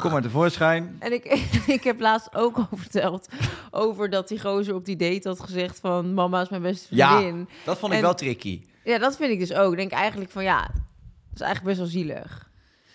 kom 0.04 0.12
maar 0.12 0.22
tevoorschijn. 0.22 0.96
En 1.00 1.14
ik, 1.14 1.24
ik 1.78 1.84
heb 1.84 2.00
laatst 2.00 2.36
ook 2.36 2.58
al 2.58 2.68
verteld 2.78 3.28
over 3.72 4.10
dat 4.10 4.28
die 4.28 4.40
gozer 4.40 4.76
op 4.76 4.86
die 4.86 4.96
date 4.96 5.28
had 5.28 5.40
gezegd 5.40 5.80
van 5.80 6.14
mama 6.14 6.42
is 6.42 6.50
mijn 6.50 6.62
beste 6.62 6.96
Ja. 6.96 7.18
vriendin. 7.18 7.50
Dat 7.66 7.78
vond 7.78 7.92
ik 7.92 7.98
En- 7.98 8.04
wel 8.04 8.14
tricky. 8.16 8.62
Ja, 8.84 8.98
dat 8.98 9.16
vind 9.16 9.32
ik 9.32 9.40
dus 9.40 9.54
ook. 9.54 9.72
Ik 9.72 9.78
denk 9.78 9.92
eigenlijk 9.92 10.32
van 10.32 10.44
ja, 10.44 10.62
dat 10.62 11.34
is 11.36 11.42
eigenlijk 11.42 11.64
best 11.78 11.78
wel 11.78 12.02
zielig. 12.04 12.50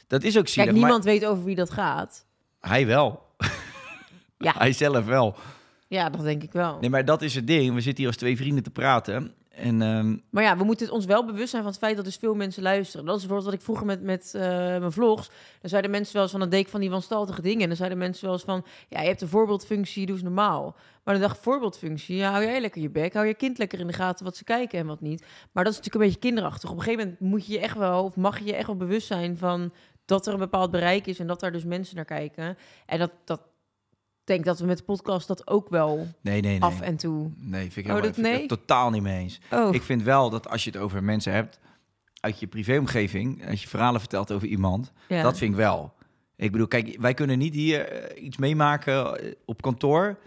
Dat 0.06 0.22
is 0.22 0.38
ook 0.38 0.48
zielig, 0.48 0.64
Kijk, 0.70 0.76
niemand 0.82 1.04
weet 1.04 1.24
over 1.26 1.44
wie 1.44 1.54
dat 1.54 1.70
gaat. 1.70 2.24
hij 2.60 2.86
wel. 2.86 3.26
Ja. 4.38 4.54
Hij 4.58 4.72
zelf 4.72 5.04
wel. 5.04 5.36
Ja, 5.88 6.10
dat 6.10 6.22
denk 6.22 6.42
ik 6.42 6.52
wel. 6.52 6.78
Nee, 6.80 6.90
maar 6.90 7.04
dat 7.04 7.22
is 7.22 7.34
het 7.34 7.46
ding. 7.46 7.74
We 7.74 7.80
zitten 7.80 7.96
hier 7.98 8.06
als 8.06 8.16
twee 8.16 8.36
vrienden 8.36 8.62
te 8.62 8.70
praten. 8.70 9.34
En 9.58 9.82
ehm, 9.82 10.16
Maar 10.30 10.42
ja, 10.42 10.56
we 10.56 10.64
moeten 10.64 10.90
ons 10.90 11.04
wel 11.04 11.24
bewust 11.24 11.50
zijn 11.50 11.62
van 11.62 11.70
het 11.70 11.80
feit 11.80 11.96
dat 11.96 12.04
dus 12.04 12.16
veel 12.16 12.34
mensen 12.34 12.62
luisteren. 12.62 13.06
Dat 13.06 13.14
is 13.14 13.20
bijvoorbeeld 13.20 13.50
wat 13.50 13.58
ik 13.58 13.64
vroeger 13.64 13.86
met, 13.86 14.02
met 14.02 14.34
eh, 14.34 14.42
mijn 14.78 14.92
vlogs. 14.92 15.30
Dan 15.60 15.70
zeiden 15.70 15.90
mensen 15.90 16.12
wel 16.14 16.22
eens 16.22 16.30
van, 16.30 16.40
dan 16.40 16.48
deed 16.48 16.70
van 16.70 16.80
die 16.80 16.90
wanstaltige 16.90 17.42
dingen. 17.42 17.62
En 17.62 17.68
dan 17.68 17.76
zeiden 17.76 17.98
mensen 17.98 18.24
wel 18.24 18.34
eens 18.34 18.44
van, 18.44 18.64
ja, 18.88 19.00
je 19.00 19.08
hebt 19.08 19.20
een 19.20 19.28
voorbeeldfunctie, 19.28 20.06
doe 20.06 20.14
eens 20.14 20.24
normaal. 20.24 20.76
Maar 21.04 21.14
dan 21.14 21.22
dacht 21.22 21.36
ik, 21.36 21.42
voorbeeldfunctie, 21.42 22.24
hou 22.24 22.44
jij 22.44 22.60
lekker 22.60 22.82
je 22.82 22.90
bek. 22.90 23.14
Hou 23.14 23.26
je 23.26 23.34
kind 23.34 23.58
lekker 23.58 23.80
in 23.80 23.86
de 23.86 23.92
gaten 23.92 24.24
wat 24.24 24.36
ze 24.36 24.44
kijken 24.44 24.78
en 24.78 24.86
wat 24.86 25.00
niet. 25.00 25.24
Maar 25.52 25.64
dat 25.64 25.72
is 25.72 25.78
natuurlijk 25.78 26.04
een 26.04 26.10
beetje 26.10 26.28
kinderachtig. 26.28 26.70
Op 26.70 26.76
een 26.76 26.82
gegeven 26.82 27.04
moment 27.04 27.20
moet 27.20 27.46
je 27.46 27.52
je 27.52 27.58
echt 27.58 27.76
wel, 27.76 28.04
of 28.04 28.16
mag 28.16 28.38
je 28.38 28.44
je 28.44 28.54
echt 28.54 28.66
wel 28.66 28.76
bewust 28.76 29.06
zijn 29.06 29.36
van 29.36 29.72
dat 30.04 30.26
er 30.26 30.32
een 30.32 30.38
bepaald 30.38 30.70
bereik 30.70 31.06
is 31.06 31.18
en 31.18 31.26
dat 31.26 31.40
daar 31.40 31.52
dus 31.52 31.64
mensen 31.64 31.96
naar 31.96 32.04
kijken. 32.04 32.58
En 32.86 32.98
dat, 32.98 33.10
dat 33.24 33.40
denk 34.28 34.44
dat 34.44 34.58
we 34.58 34.66
met 34.66 34.78
de 34.78 34.84
podcast 34.84 35.28
dat 35.28 35.46
ook 35.48 35.68
wel 35.68 35.96
nee, 35.96 36.40
nee, 36.40 36.50
nee. 36.50 36.60
af 36.60 36.80
en 36.80 36.96
toe. 36.96 37.30
Nee, 37.36 37.60
vind 37.60 37.76
ik, 37.76 37.84
Oh, 37.84 37.88
helemaal, 37.88 38.02
dat 38.02 38.14
vind 38.14 38.26
ik 38.26 38.32
nee? 38.32 38.46
totaal 38.46 38.90
niet 38.90 39.02
mee 39.02 39.18
eens. 39.18 39.40
Oh, 39.50 39.74
Ik 39.74 39.82
vind 39.82 40.02
wel 40.02 40.30
dat 40.30 40.48
als 40.48 40.64
je 40.64 40.70
het 40.70 40.80
over 40.80 41.04
mensen 41.04 41.32
hebt 41.32 41.60
uit 42.20 42.40
je 42.40 42.46
privéomgeving, 42.46 43.48
als 43.48 43.62
je 43.62 43.68
verhalen 43.68 44.00
vertelt 44.00 44.32
over 44.32 44.48
iemand, 44.48 44.92
ja. 45.08 45.22
dat 45.22 45.38
vind 45.38 45.50
ik 45.50 45.56
wel. 45.56 45.92
Ik 46.36 46.52
bedoel, 46.52 46.66
kijk, 46.68 46.96
wij 47.00 47.14
kunnen 47.14 47.38
niet 47.38 47.54
hier 47.54 47.88
eh, 47.88 48.24
iets 48.24 48.36
meemaken 48.36 49.20
eh, 49.20 49.32
op 49.44 49.62
kantoor 49.62 50.18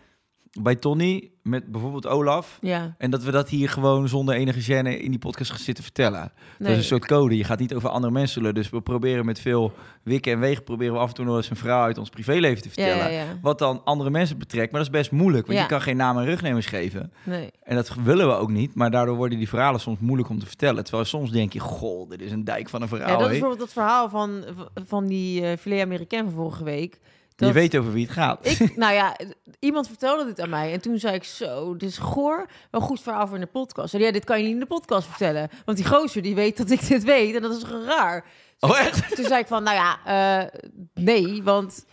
bij 0.60 0.76
Tony 0.76 1.32
met 1.44 1.72
bijvoorbeeld 1.72 2.08
Olaf. 2.08 2.58
Ja, 2.62 2.96
En 2.98 3.12
dat 3.12 3.24
we 3.24 3.32
dat 3.32 3.50
hier 3.50 3.70
gewoon 3.70 4.08
zonder 4.08 4.36
enige 4.36 4.62
gêne 4.74 5.00
in 5.02 5.10
die 5.10 5.20
podcast 5.20 5.50
gaan 5.52 5.60
zitten 5.60 5.84
vertellen. 5.84 6.32
Dat 6.60 6.68
is 6.68 6.78
een 6.78 6.84
soort 6.84 7.06
code. 7.06 7.38
Je 7.38 7.44
gaat 7.44 7.60
niet 7.60 7.74
over 7.74 7.90
andere 7.90 8.14
mensen. 8.14 8.54
Dus 8.54 8.70
we 8.70 8.82
proberen 8.82 9.26
met 9.26 9.40
veel 9.40 9.74
wikken 10.04 10.32
en 10.32 10.40
wegen... 10.40 10.64
proberen 10.64 10.94
we 10.94 11.00
af 11.00 11.10
en 11.10 11.16
toe 11.16 11.26
nog 11.26 11.36
eens 11.36 11.50
een 11.50 11.56
verhaal 11.56 11.84
uit 11.84 11.98
ons 11.98 12.10
privéleven 12.10 12.62
te 12.62 12.70
vertellen. 12.70 12.98
ja, 12.98 13.08
ja. 13.08 13.26
Wat 13.42 13.60
dan 13.60 13.82
andere 13.84 14.10
mensen 14.10 14.38
betrekt. 14.38 14.72
Maar 14.72 14.82
dat 14.84 14.94
is 14.94 15.00
best 15.00 15.12
moeilijk. 15.12 15.48
Want 15.48 15.60
je 15.60 15.66
kan 15.66 15.82
geen 15.82 15.98
naam 15.98 16.18
en 16.18 16.26
rugnemers 16.26 16.66
geven. 16.66 17.14
Nee. 17.24 17.50
En 17.64 17.76
dat 17.76 17.96
willen 18.04 18.28
we 18.28 18.34
ook 18.34 18.52
niet. 18.52 18.76
Maar 18.76 18.92
daardoor 18.92 19.16
worden 19.16 19.38
die 19.38 19.50
verhalen 19.50 19.80
soms 19.80 20.00
moeilijk 20.00 20.30
om 20.30 20.40
te 20.40 20.46
vertellen. 20.46 20.84
Terwijl 20.84 21.06
soms 21.06 21.32
denk 21.32 21.54
je... 21.54 21.60
Goh, 21.60 22.10
dit 22.10 22.22
is 22.22 22.32
een 22.32 22.44
dijk 22.44 22.70
van 22.70 22.82
een 22.82 22.88
verhaal. 22.88 23.08
Ja, 23.10 23.14
dat 23.18 23.24
is 23.26 23.30
bijvoorbeeld 23.30 23.60
dat 23.60 23.74
verhaal 23.74 24.10
van, 24.10 24.44
van 24.88 25.08
die 25.08 25.46
eh 25.46 25.58
filet 25.58 25.82
Amerikaan 25.82 26.24
van 26.24 26.34
vorige 26.34 26.64
week. 26.64 27.00
Je 27.48 27.52
weet 27.54 27.78
over 27.78 27.94
wie 27.94 28.04
het 28.06 28.14
gaat. 28.14 28.46
ik, 28.48 28.76
nou 28.78 28.94
ja, 28.94 29.18
iemand 29.60 29.88
vertelde 29.88 30.26
dit 30.26 30.40
aan 30.40 30.50
mij 30.50 30.74
en 30.74 30.82
toen 30.82 31.00
zei 31.00 31.16
ik 31.16 31.24
zo, 31.24 31.76
dit 31.78 31.90
is 31.90 31.98
goor, 31.98 32.50
wel 32.72 32.82
goed 32.82 33.02
verhaal 33.02 33.26
voor 33.28 33.36
in 33.36 33.42
de 33.42 33.48
podcast. 33.48 33.90
Zei, 33.90 34.04
ja, 34.04 34.12
dit 34.12 34.24
kan 34.24 34.38
je 34.38 34.44
niet 34.44 34.54
in 34.54 34.60
de 34.60 34.66
podcast 34.66 35.08
vertellen, 35.08 35.50
want 35.66 35.78
die 35.78 35.88
gozer 35.88 36.22
die 36.22 36.36
weet 36.36 36.58
dat 36.58 36.70
ik 36.70 36.88
dit 36.88 37.04
weet 37.04 37.36
en 37.36 37.42
dat 37.42 37.58
is 37.58 37.64
raar. 37.64 38.26
Oh, 38.60 38.80
echt? 38.80 39.16
Toen 39.16 39.26
zei 39.26 39.40
ik 39.42 39.48
van, 39.48 39.64
nou 39.64 39.76
ja, 39.76 40.00
eh, 40.44 40.60
nee, 40.94 41.44
want 41.44 41.86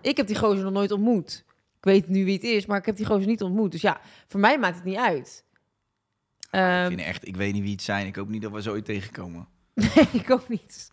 ik 0.00 0.16
heb 0.16 0.26
die 0.26 0.38
gozer 0.38 0.64
nog 0.64 0.72
nooit 0.72 0.90
ontmoet. 0.92 1.44
Ik 1.76 1.84
weet 1.84 2.08
nu 2.08 2.24
wie 2.24 2.34
het 2.34 2.42
is, 2.42 2.66
maar 2.66 2.78
ik 2.78 2.86
heb 2.86 2.96
die 2.96 3.06
gozer 3.06 3.26
niet 3.26 3.42
ontmoet. 3.42 3.72
Dus 3.72 3.80
ja, 3.80 4.00
voor 4.28 4.40
mij 4.40 4.58
maakt 4.58 4.74
het 4.74 4.84
niet 4.84 4.96
uit. 4.96 5.44
ik, 6.40 6.46
Ehm, 6.50 6.88
vind 6.88 7.00
echt, 7.00 7.26
ik 7.26 7.36
weet 7.36 7.52
niet 7.52 7.62
wie 7.62 7.72
het 7.72 7.82
zijn. 7.82 8.06
Ik 8.06 8.16
hoop 8.16 8.28
niet 8.28 8.42
dat 8.42 8.52
we 8.52 8.62
zo 8.62 8.70
ooit 8.70 8.84
tegenkomen. 8.84 9.48
Nee, 9.94 10.08
ik 10.12 10.30
ook 10.30 10.48
niet. 10.48 10.90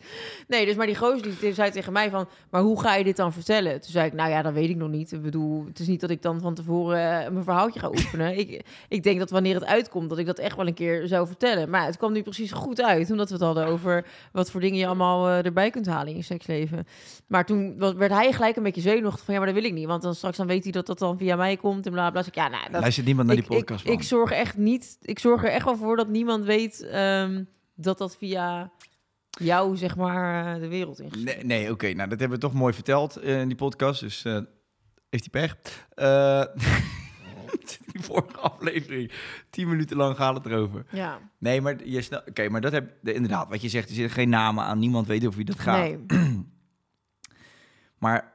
Nee, 0.48 0.65
dus 0.65 0.75
maar 0.75 0.86
die 0.86 0.96
gozer 0.96 1.39
die 1.39 1.53
zei 1.53 1.72
tegen 1.72 1.94
mij 1.94 2.10
van... 2.10 2.27
maar 2.50 2.62
hoe 2.62 2.82
ga 2.82 2.96
je 2.96 3.03
dit 3.03 3.15
dan 3.15 3.34
vertellen? 3.34 3.82
Toen 3.82 3.91
zei 3.91 4.08
ik, 4.08 4.13
nou 4.13 4.29
ja, 4.29 4.41
dat 4.41 4.53
weet 4.53 4.70
ik 4.70 4.75
nog 4.75 4.89
niet. 4.89 5.12
Ik 5.12 5.22
bedoel, 5.22 5.65
het 5.65 5.79
is 5.79 5.88
niet 5.88 6.00
dat 6.00 6.10
ik 6.10 6.22
dan 6.22 6.39
van 6.41 6.53
tevoren 6.53 7.24
eh, 7.24 7.32
mijn 7.32 7.44
verhaaltje 7.44 7.79
ga 7.79 7.89
oefenen. 7.89 8.38
ik, 8.38 8.65
ik 8.88 9.03
denk 9.03 9.20
dat 9.20 9.29
wanneer 9.29 9.56
het 9.56 9.65
uitkomt, 9.65 10.10
dat 10.10 10.17
ik 10.17 10.25
dat 10.25 10.39
echt 10.39 10.56
wel 10.56 10.67
een 10.67 10.74
keer 10.74 11.08
zou 11.08 11.27
vertellen. 11.27 11.70
Maar 11.70 11.86
het 11.86 11.98
kwam 11.98 12.13
nu 12.13 12.22
precies 12.22 12.51
goed 12.51 12.82
uit, 12.82 13.12
omdat 13.12 13.27
we 13.27 13.34
het 13.34 13.44
hadden 13.44 13.65
over... 13.65 14.06
wat 14.32 14.51
voor 14.51 14.62
dingen 14.62 14.79
je 14.79 14.86
allemaal 14.86 15.27
eh, 15.27 15.46
erbij 15.46 15.70
kunt 15.70 15.86
halen 15.86 16.08
in 16.08 16.17
je 16.17 16.24
seksleven. 16.24 16.88
Maar 17.27 17.46
toen 17.46 17.77
werd 17.98 18.12
hij 18.12 18.32
gelijk 18.32 18.56
een 18.56 18.63
beetje 18.63 18.82
zenuwachtig 18.82 19.25
van... 19.25 19.34
ja, 19.34 19.39
maar 19.39 19.53
dat 19.53 19.62
wil 19.62 19.70
ik 19.70 19.77
niet, 19.77 19.88
want 19.88 20.01
dan 20.01 20.15
straks 20.15 20.38
dan 20.38 20.48
weet 20.48 20.63
hij 20.63 20.72
dat 20.72 20.86
dat 20.86 21.00
dan 21.00 21.17
via 21.17 21.36
mij 21.36 21.58
komt 21.58 21.86
en 21.86 21.91
bla 21.91 22.10
bla. 22.10 22.20
Dus 22.20 22.29
ik, 22.29 22.36
ja, 22.36 22.48
nou, 22.48 22.72
dat, 22.72 22.82
Luistert 22.82 23.06
niemand 23.06 23.27
naar 23.27 23.36
die 23.36 23.46
ik, 23.46 23.51
ik, 23.51 23.58
podcast, 23.58 23.86
man. 23.86 23.94
ik 23.94 24.03
zorg 24.03 24.32
echt 24.32 24.58
niet. 24.58 24.98
Ik 25.01 25.20
zorg 25.20 25.44
er 25.44 25.50
echt 25.50 25.65
wel 25.65 25.75
voor 25.75 25.96
dat 25.96 26.08
niemand 26.08 26.46
weet 26.46 26.82
ehm, 26.82 27.44
dat 27.77 27.98
dat 27.98 28.17
via 28.17 28.72
jou, 29.29 29.77
zeg 29.77 29.96
maar, 29.96 30.55
eh, 30.55 30.62
de 30.62 30.67
wereld 30.67 31.00
in. 31.00 31.12
Nee, 31.24 31.43
nee 31.43 31.72
oké. 31.72 31.93
Nou, 31.93 32.10
dat 32.10 32.19
hebben 32.19 32.38
we 32.39 32.43
toch 32.46 32.53
mooi 32.53 32.74
verteld 32.74 33.15
eh, 33.15 33.39
in 33.41 33.48
die 33.48 33.57
podcast. 33.57 34.00
Dus 34.00 34.25
eh, 34.25 34.39
heeft 35.10 35.27
hij 35.31 35.41
pech. 35.41 35.57
Eh, 35.93 36.43
die 37.91 38.01
vorige 38.01 38.38
aflevering, 38.38 39.12
tien 39.50 39.67
minuten 39.69 39.98
lang 39.98 40.15
gaat 40.15 40.36
het 40.36 40.46
erover. 40.46 40.86
Ja, 40.91 41.19
Nee, 41.38 41.62
maar 41.62 41.88
je 41.88 42.01
snel. 42.01 42.22
Oké, 42.27 42.50
maar 42.50 42.62
dat 42.62 42.72
heb 42.72 42.93
de- 43.01 43.13
inderdaad. 43.13 43.50
Wat 43.50 43.62
je 43.62 43.69
zegt, 43.69 43.89
er 43.89 43.96
zitten 43.96 44.13
geen 44.13 44.29
namen 44.29 44.63
aan. 44.63 44.79
Niemand 44.79 45.07
weet 45.07 45.25
over 45.25 45.36
wie 45.38 45.46
dat 45.46 45.60
gaat. 45.60 45.77
nee. 45.79 46.05
Maar 47.98 48.34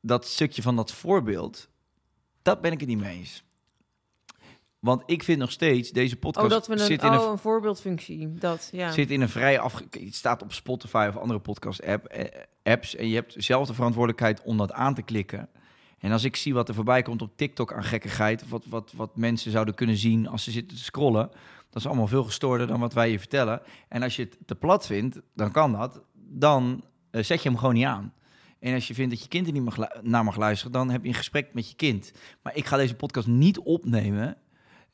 dat 0.00 0.26
stukje 0.26 0.62
van 0.62 0.76
dat 0.76 0.92
voorbeeld, 0.92 1.68
dat 2.42 2.60
ben 2.60 2.72
ik 2.72 2.80
het 2.80 2.88
niet 2.88 2.98
mee 2.98 3.16
eens. 3.18 3.44
Want 4.84 5.02
ik 5.06 5.22
vind 5.22 5.38
nog 5.38 5.50
steeds, 5.50 5.90
deze 5.90 6.16
podcast 6.16 6.46
Oh, 6.46 6.52
dat 6.52 6.66
we 6.66 6.72
een, 6.72 6.78
zit, 6.78 7.02
in 7.02 7.08
oh, 7.08 7.22
een, 7.22 7.30
een 7.30 7.38
voorbeeldfunctie. 7.38 8.32
Dat, 8.32 8.68
ja. 8.72 8.90
zit 8.90 9.10
in 9.10 9.20
een 9.20 9.28
vrij 9.28 9.58
afge... 9.58 9.84
Het 9.90 10.14
staat 10.14 10.42
op 10.42 10.52
Spotify 10.52 11.06
of 11.08 11.16
andere 11.16 11.40
podcast-app, 11.40 12.06
eh, 12.06 12.40
apps. 12.62 12.96
En 12.96 13.08
je 13.08 13.14
hebt 13.14 13.34
zelf 13.36 13.66
de 13.66 13.74
verantwoordelijkheid 13.74 14.42
om 14.42 14.56
dat 14.56 14.72
aan 14.72 14.94
te 14.94 15.02
klikken. 15.02 15.48
En 15.98 16.12
als 16.12 16.24
ik 16.24 16.36
zie 16.36 16.54
wat 16.54 16.68
er 16.68 16.74
voorbij 16.74 17.02
komt 17.02 17.22
op 17.22 17.36
TikTok 17.36 17.72
aan 17.72 17.84
gekkigheid... 17.84 18.48
wat, 18.48 18.64
wat, 18.68 18.92
wat 18.96 19.16
mensen 19.16 19.50
zouden 19.50 19.74
kunnen 19.74 19.96
zien 19.96 20.28
als 20.28 20.44
ze 20.44 20.50
zitten 20.50 20.76
te 20.76 20.82
scrollen... 20.84 21.30
dat 21.70 21.82
is 21.82 21.86
allemaal 21.86 22.06
veel 22.06 22.24
gestoorder 22.24 22.66
dan 22.66 22.80
wat 22.80 22.92
wij 22.92 23.10
je 23.10 23.18
vertellen. 23.18 23.62
En 23.88 24.02
als 24.02 24.16
je 24.16 24.22
het 24.22 24.36
te 24.46 24.54
plat 24.54 24.86
vindt, 24.86 25.20
dan 25.34 25.50
kan 25.50 25.72
dat. 25.72 26.02
Dan 26.14 26.84
eh, 27.10 27.22
zet 27.22 27.42
je 27.42 27.48
hem 27.48 27.58
gewoon 27.58 27.74
niet 27.74 27.84
aan. 27.84 28.12
En 28.58 28.74
als 28.74 28.88
je 28.88 28.94
vindt 28.94 29.10
dat 29.10 29.22
je 29.22 29.28
kind 29.28 29.46
er 29.46 29.52
niet 29.52 29.64
mag 29.64 29.76
naar 30.02 30.24
mag 30.24 30.36
luisteren... 30.36 30.72
dan 30.72 30.90
heb 30.90 31.02
je 31.02 31.08
een 31.08 31.14
gesprek 31.14 31.54
met 31.54 31.68
je 31.68 31.76
kind. 31.76 32.12
Maar 32.42 32.56
ik 32.56 32.66
ga 32.66 32.76
deze 32.76 32.94
podcast 32.94 33.26
niet 33.26 33.58
opnemen 33.58 34.36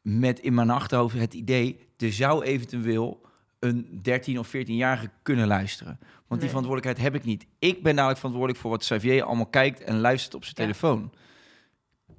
met 0.03 0.39
in 0.41 0.55
mijn 0.55 0.71
achterhoofd 0.71 1.19
het 1.19 1.35
idee... 1.35 1.89
er 1.97 2.13
zou 2.13 2.43
eventueel 2.45 3.21
een 3.59 3.99
13 4.03 4.39
of 4.39 4.49
14-jarige 4.49 5.11
kunnen 5.23 5.47
luisteren. 5.47 5.99
Want 6.27 6.41
die 6.41 6.51
verantwoordelijkheid 6.51 7.13
heb 7.13 7.21
ik 7.21 7.27
niet. 7.27 7.47
Ik 7.59 7.83
ben 7.83 7.95
namelijk 7.95 8.19
verantwoordelijk 8.19 8.63
voor 8.63 8.71
wat 8.71 8.81
Xavier 8.81 9.23
allemaal 9.23 9.47
kijkt 9.47 9.81
en 9.83 10.01
luistert 10.01 10.35
op 10.35 10.45
zijn 10.45 10.55
Ja. 10.59 10.63
telefoon. 10.63 11.13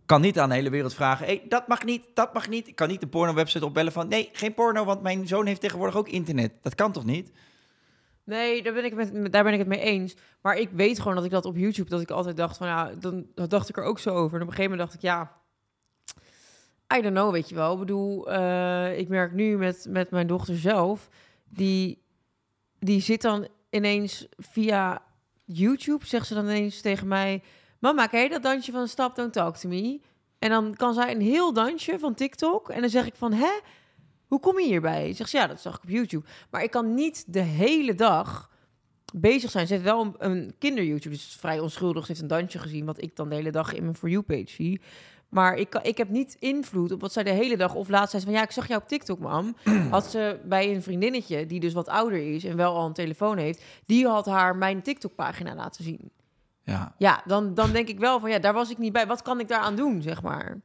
Kan 0.05 0.21
niet 0.21 0.39
aan 0.39 0.49
de 0.49 0.55
hele 0.55 0.69
wereld 0.69 0.93
vragen, 0.93 1.25
hey, 1.25 1.45
dat 1.49 1.67
mag 1.67 1.83
niet, 1.85 2.05
dat 2.13 2.33
mag 2.33 2.49
niet. 2.49 2.67
Ik 2.67 2.75
kan 2.75 2.87
niet 2.87 2.99
de 2.99 3.07
porno-website 3.07 3.65
opbellen 3.65 3.91
van, 3.91 4.07
nee, 4.07 4.29
geen 4.31 4.53
porno, 4.53 4.85
want 4.85 5.01
mijn 5.01 5.27
zoon 5.27 5.45
heeft 5.45 5.61
tegenwoordig 5.61 5.95
ook 5.95 6.09
internet. 6.09 6.51
Dat 6.61 6.75
kan 6.75 6.91
toch 6.91 7.05
niet? 7.05 7.31
Nee, 8.23 8.63
daar 8.63 8.73
ben, 8.73 8.85
ik 8.85 8.93
met, 8.95 9.31
daar 9.31 9.43
ben 9.43 9.53
ik 9.53 9.59
het 9.59 9.67
mee 9.67 9.79
eens. 9.79 10.15
Maar 10.41 10.57
ik 10.57 10.69
weet 10.71 10.99
gewoon 10.99 11.15
dat 11.15 11.25
ik 11.25 11.31
dat 11.31 11.45
op 11.45 11.55
YouTube, 11.57 11.89
dat 11.89 12.01
ik 12.01 12.11
altijd 12.11 12.37
dacht 12.37 12.57
van, 12.57 12.67
ja, 12.67 12.91
dan 12.99 13.25
dacht 13.33 13.69
ik 13.69 13.77
er 13.77 13.83
ook 13.83 13.99
zo 13.99 14.09
over. 14.09 14.35
En 14.35 14.41
op 14.41 14.47
een 14.47 14.53
gegeven 14.53 14.71
moment 14.71 14.79
dacht 14.79 14.93
ik, 14.93 15.01
ja, 15.01 15.31
I 16.97 17.01
don't 17.01 17.15
know, 17.15 17.31
weet 17.31 17.49
je 17.49 17.55
wel. 17.55 17.73
Ik 17.73 17.79
bedoel, 17.79 18.31
eh, 18.31 18.97
ik 18.97 19.07
merk 19.07 19.33
nu 19.33 19.57
met, 19.57 19.85
met 19.89 20.11
mijn 20.11 20.27
dochter 20.27 20.57
zelf, 20.57 21.09
die, 21.49 22.03
die 22.79 23.01
zit 23.01 23.21
dan 23.21 23.47
ineens 23.69 24.27
via 24.37 25.01
YouTube, 25.45 26.05
zegt 26.05 26.27
ze 26.27 26.33
dan 26.33 26.43
ineens 26.43 26.81
tegen 26.81 27.07
mij, 27.07 27.43
mama, 27.79 28.07
ken 28.07 28.29
dat 28.29 28.43
dansje 28.43 28.71
van 28.71 28.87
Stop, 28.87 29.15
Don't 29.15 29.33
Talk 29.33 29.57
To 29.57 29.69
Me? 29.69 29.99
En 30.39 30.49
dan 30.49 30.75
kan 30.75 30.93
zij 30.93 31.11
een 31.11 31.21
heel 31.21 31.53
dansje 31.53 31.99
van 31.99 32.13
TikTok. 32.13 32.69
En 32.69 32.81
dan 32.81 32.89
zeg 32.89 33.05
ik 33.05 33.15
van, 33.15 33.33
hè? 33.33 33.59
Hoe 34.27 34.39
kom 34.39 34.59
je 34.59 34.65
hierbij? 34.65 35.13
Zegt 35.13 35.29
ze, 35.29 35.37
ja, 35.37 35.47
dat 35.47 35.61
zag 35.61 35.75
ik 35.75 35.83
op 35.83 35.89
YouTube. 35.89 36.25
Maar 36.49 36.63
ik 36.63 36.71
kan 36.71 36.93
niet 36.93 37.33
de 37.33 37.39
hele 37.39 37.95
dag 37.95 38.49
bezig 39.13 39.51
zijn. 39.51 39.67
Ze 39.67 39.73
heeft 39.73 39.85
wel 39.85 40.01
een, 40.01 40.15
een 40.17 40.53
kinder-YouTube, 40.57 41.15
dus 41.15 41.35
vrij 41.39 41.59
onschuldig. 41.59 42.05
Ze 42.05 42.11
heeft 42.11 42.21
een 42.21 42.27
dansje 42.27 42.59
gezien, 42.59 42.85
wat 42.85 43.01
ik 43.01 43.15
dan 43.15 43.29
de 43.29 43.35
hele 43.35 43.51
dag 43.51 43.73
in 43.73 43.83
mijn 43.83 43.95
For 43.95 44.09
You-page 44.09 44.47
zie. 44.47 44.81
Maar 45.31 45.55
ik, 45.55 45.75
ik 45.75 45.97
heb 45.97 46.09
niet 46.09 46.35
invloed 46.39 46.91
op 46.91 47.01
wat 47.01 47.13
zij 47.13 47.23
de 47.23 47.29
hele 47.29 47.57
dag... 47.57 47.73
Of 47.73 47.89
laatst 47.89 48.09
zei 48.09 48.21
ze 48.21 48.27
van, 48.27 48.37
ja, 48.37 48.43
ik 48.43 48.51
zag 48.51 48.67
jou 48.67 48.81
op 48.81 48.87
TikTok, 48.87 49.19
mam. 49.19 49.55
Had 49.89 50.05
ze 50.05 50.39
bij 50.45 50.75
een 50.75 50.83
vriendinnetje, 50.83 51.45
die 51.45 51.59
dus 51.59 51.73
wat 51.73 51.87
ouder 51.87 52.33
is... 52.33 52.43
en 52.43 52.55
wel 52.57 52.75
al 52.75 52.85
een 52.85 52.93
telefoon 52.93 53.37
heeft... 53.37 53.63
die 53.85 54.07
had 54.07 54.25
haar 54.25 54.55
mijn 54.55 54.81
TikTok-pagina 54.81 55.55
laten 55.55 55.83
zien. 55.83 56.11
Ja. 56.63 56.95
Ja, 56.97 57.21
dan, 57.25 57.53
dan 57.53 57.71
denk 57.71 57.87
ik 57.87 57.99
wel 57.99 58.19
van, 58.19 58.29
ja, 58.29 58.39
daar 58.39 58.53
was 58.53 58.69
ik 58.69 58.77
niet 58.77 58.93
bij. 58.93 59.07
Wat 59.07 59.21
kan 59.21 59.39
ik 59.39 59.47
daaraan 59.47 59.75
doen, 59.75 60.01
zeg 60.01 60.21
maar? 60.21 60.61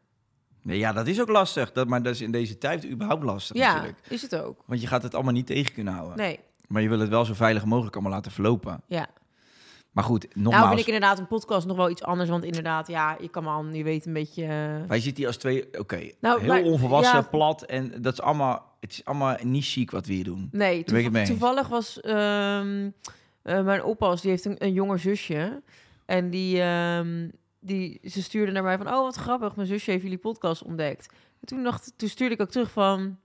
Nee, 0.62 0.78
ja, 0.78 0.92
dat 0.92 1.06
is 1.06 1.20
ook 1.20 1.28
lastig. 1.28 1.72
Dat, 1.72 1.88
maar 1.88 2.02
dat 2.02 2.14
is 2.14 2.20
in 2.20 2.30
deze 2.30 2.58
tijd 2.58 2.86
überhaupt 2.86 3.24
lastig 3.24 3.56
Ja, 3.56 3.72
natuurlijk. 3.72 3.98
is 4.08 4.22
het 4.22 4.36
ook. 4.36 4.62
Want 4.66 4.80
je 4.80 4.86
gaat 4.86 5.02
het 5.02 5.14
allemaal 5.14 5.32
niet 5.32 5.46
tegen 5.46 5.72
kunnen 5.72 5.94
houden. 5.94 6.16
Nee, 6.16 6.38
Maar 6.68 6.82
je 6.82 6.88
wil 6.88 6.98
het 7.00 7.08
wel 7.08 7.24
zo 7.24 7.34
veilig 7.34 7.64
mogelijk 7.64 7.94
allemaal 7.94 8.12
laten 8.12 8.32
verlopen. 8.32 8.82
ja. 8.86 9.06
Maar 9.96 10.04
goed, 10.04 10.26
nogmaals. 10.34 10.56
Nou 10.56 10.68
vind 10.68 10.80
ik 10.80 10.94
inderdaad 10.94 11.18
een 11.18 11.26
podcast 11.26 11.66
nog 11.66 11.76
wel 11.76 11.90
iets 11.90 12.02
anders. 12.02 12.30
Want 12.30 12.44
inderdaad, 12.44 12.88
ja, 12.88 13.16
je 13.20 13.28
kan 13.28 13.46
al, 13.46 13.64
je 13.64 13.82
weet 13.84 14.06
een 14.06 14.12
beetje... 14.12 14.42
eh, 14.42 14.88
Wij 14.88 15.00
zitten 15.00 15.16
hier 15.16 15.26
als 15.26 15.36
twee, 15.36 15.78
oké, 15.78 16.10
Nou, 16.20 16.40
heel 16.40 16.48
maar- 16.48 16.62
onvolwassen, 16.62 17.16
ja. 17.16 17.22
plat. 17.22 17.62
En 17.62 18.02
dat 18.02 18.12
is 18.12 18.20
allemaal, 18.20 18.76
het 18.80 18.92
is 18.92 19.04
allemaal 19.04 19.36
niet 19.42 19.64
chic 19.64 19.90
wat 19.90 20.06
we 20.06 20.12
hier 20.12 20.24
doen. 20.24 20.48
Nee, 20.52 20.84
toevallig 20.84 21.68
was 21.68 22.00
ehm, 22.00 22.90
eh, 23.42 23.62
mijn 23.64 23.84
oppas, 23.84 24.20
die 24.20 24.30
heeft 24.30 24.44
een, 24.44 24.56
een 24.58 24.72
jonger 24.72 24.98
zusje. 24.98 25.62
En 26.06 26.30
die, 26.30 26.60
ehm, 26.62 27.28
die, 27.60 28.00
ze 28.04 28.22
stuurde 28.22 28.52
naar 28.52 28.62
mij 28.62 28.76
van, 28.78 28.86
oh 28.86 29.02
wat 29.02 29.16
grappig, 29.16 29.56
mijn 29.56 29.68
zusje 29.68 29.90
heeft 29.90 30.02
jullie 30.02 30.18
podcast 30.18 30.62
ontdekt. 30.62 31.06
En 31.40 31.46
toen, 31.46 31.62
dacht, 31.62 31.92
toen 31.96 32.08
stuurde 32.08 32.34
ik 32.34 32.40
ook 32.40 32.50
terug 32.50 32.70
van, 32.70 33.18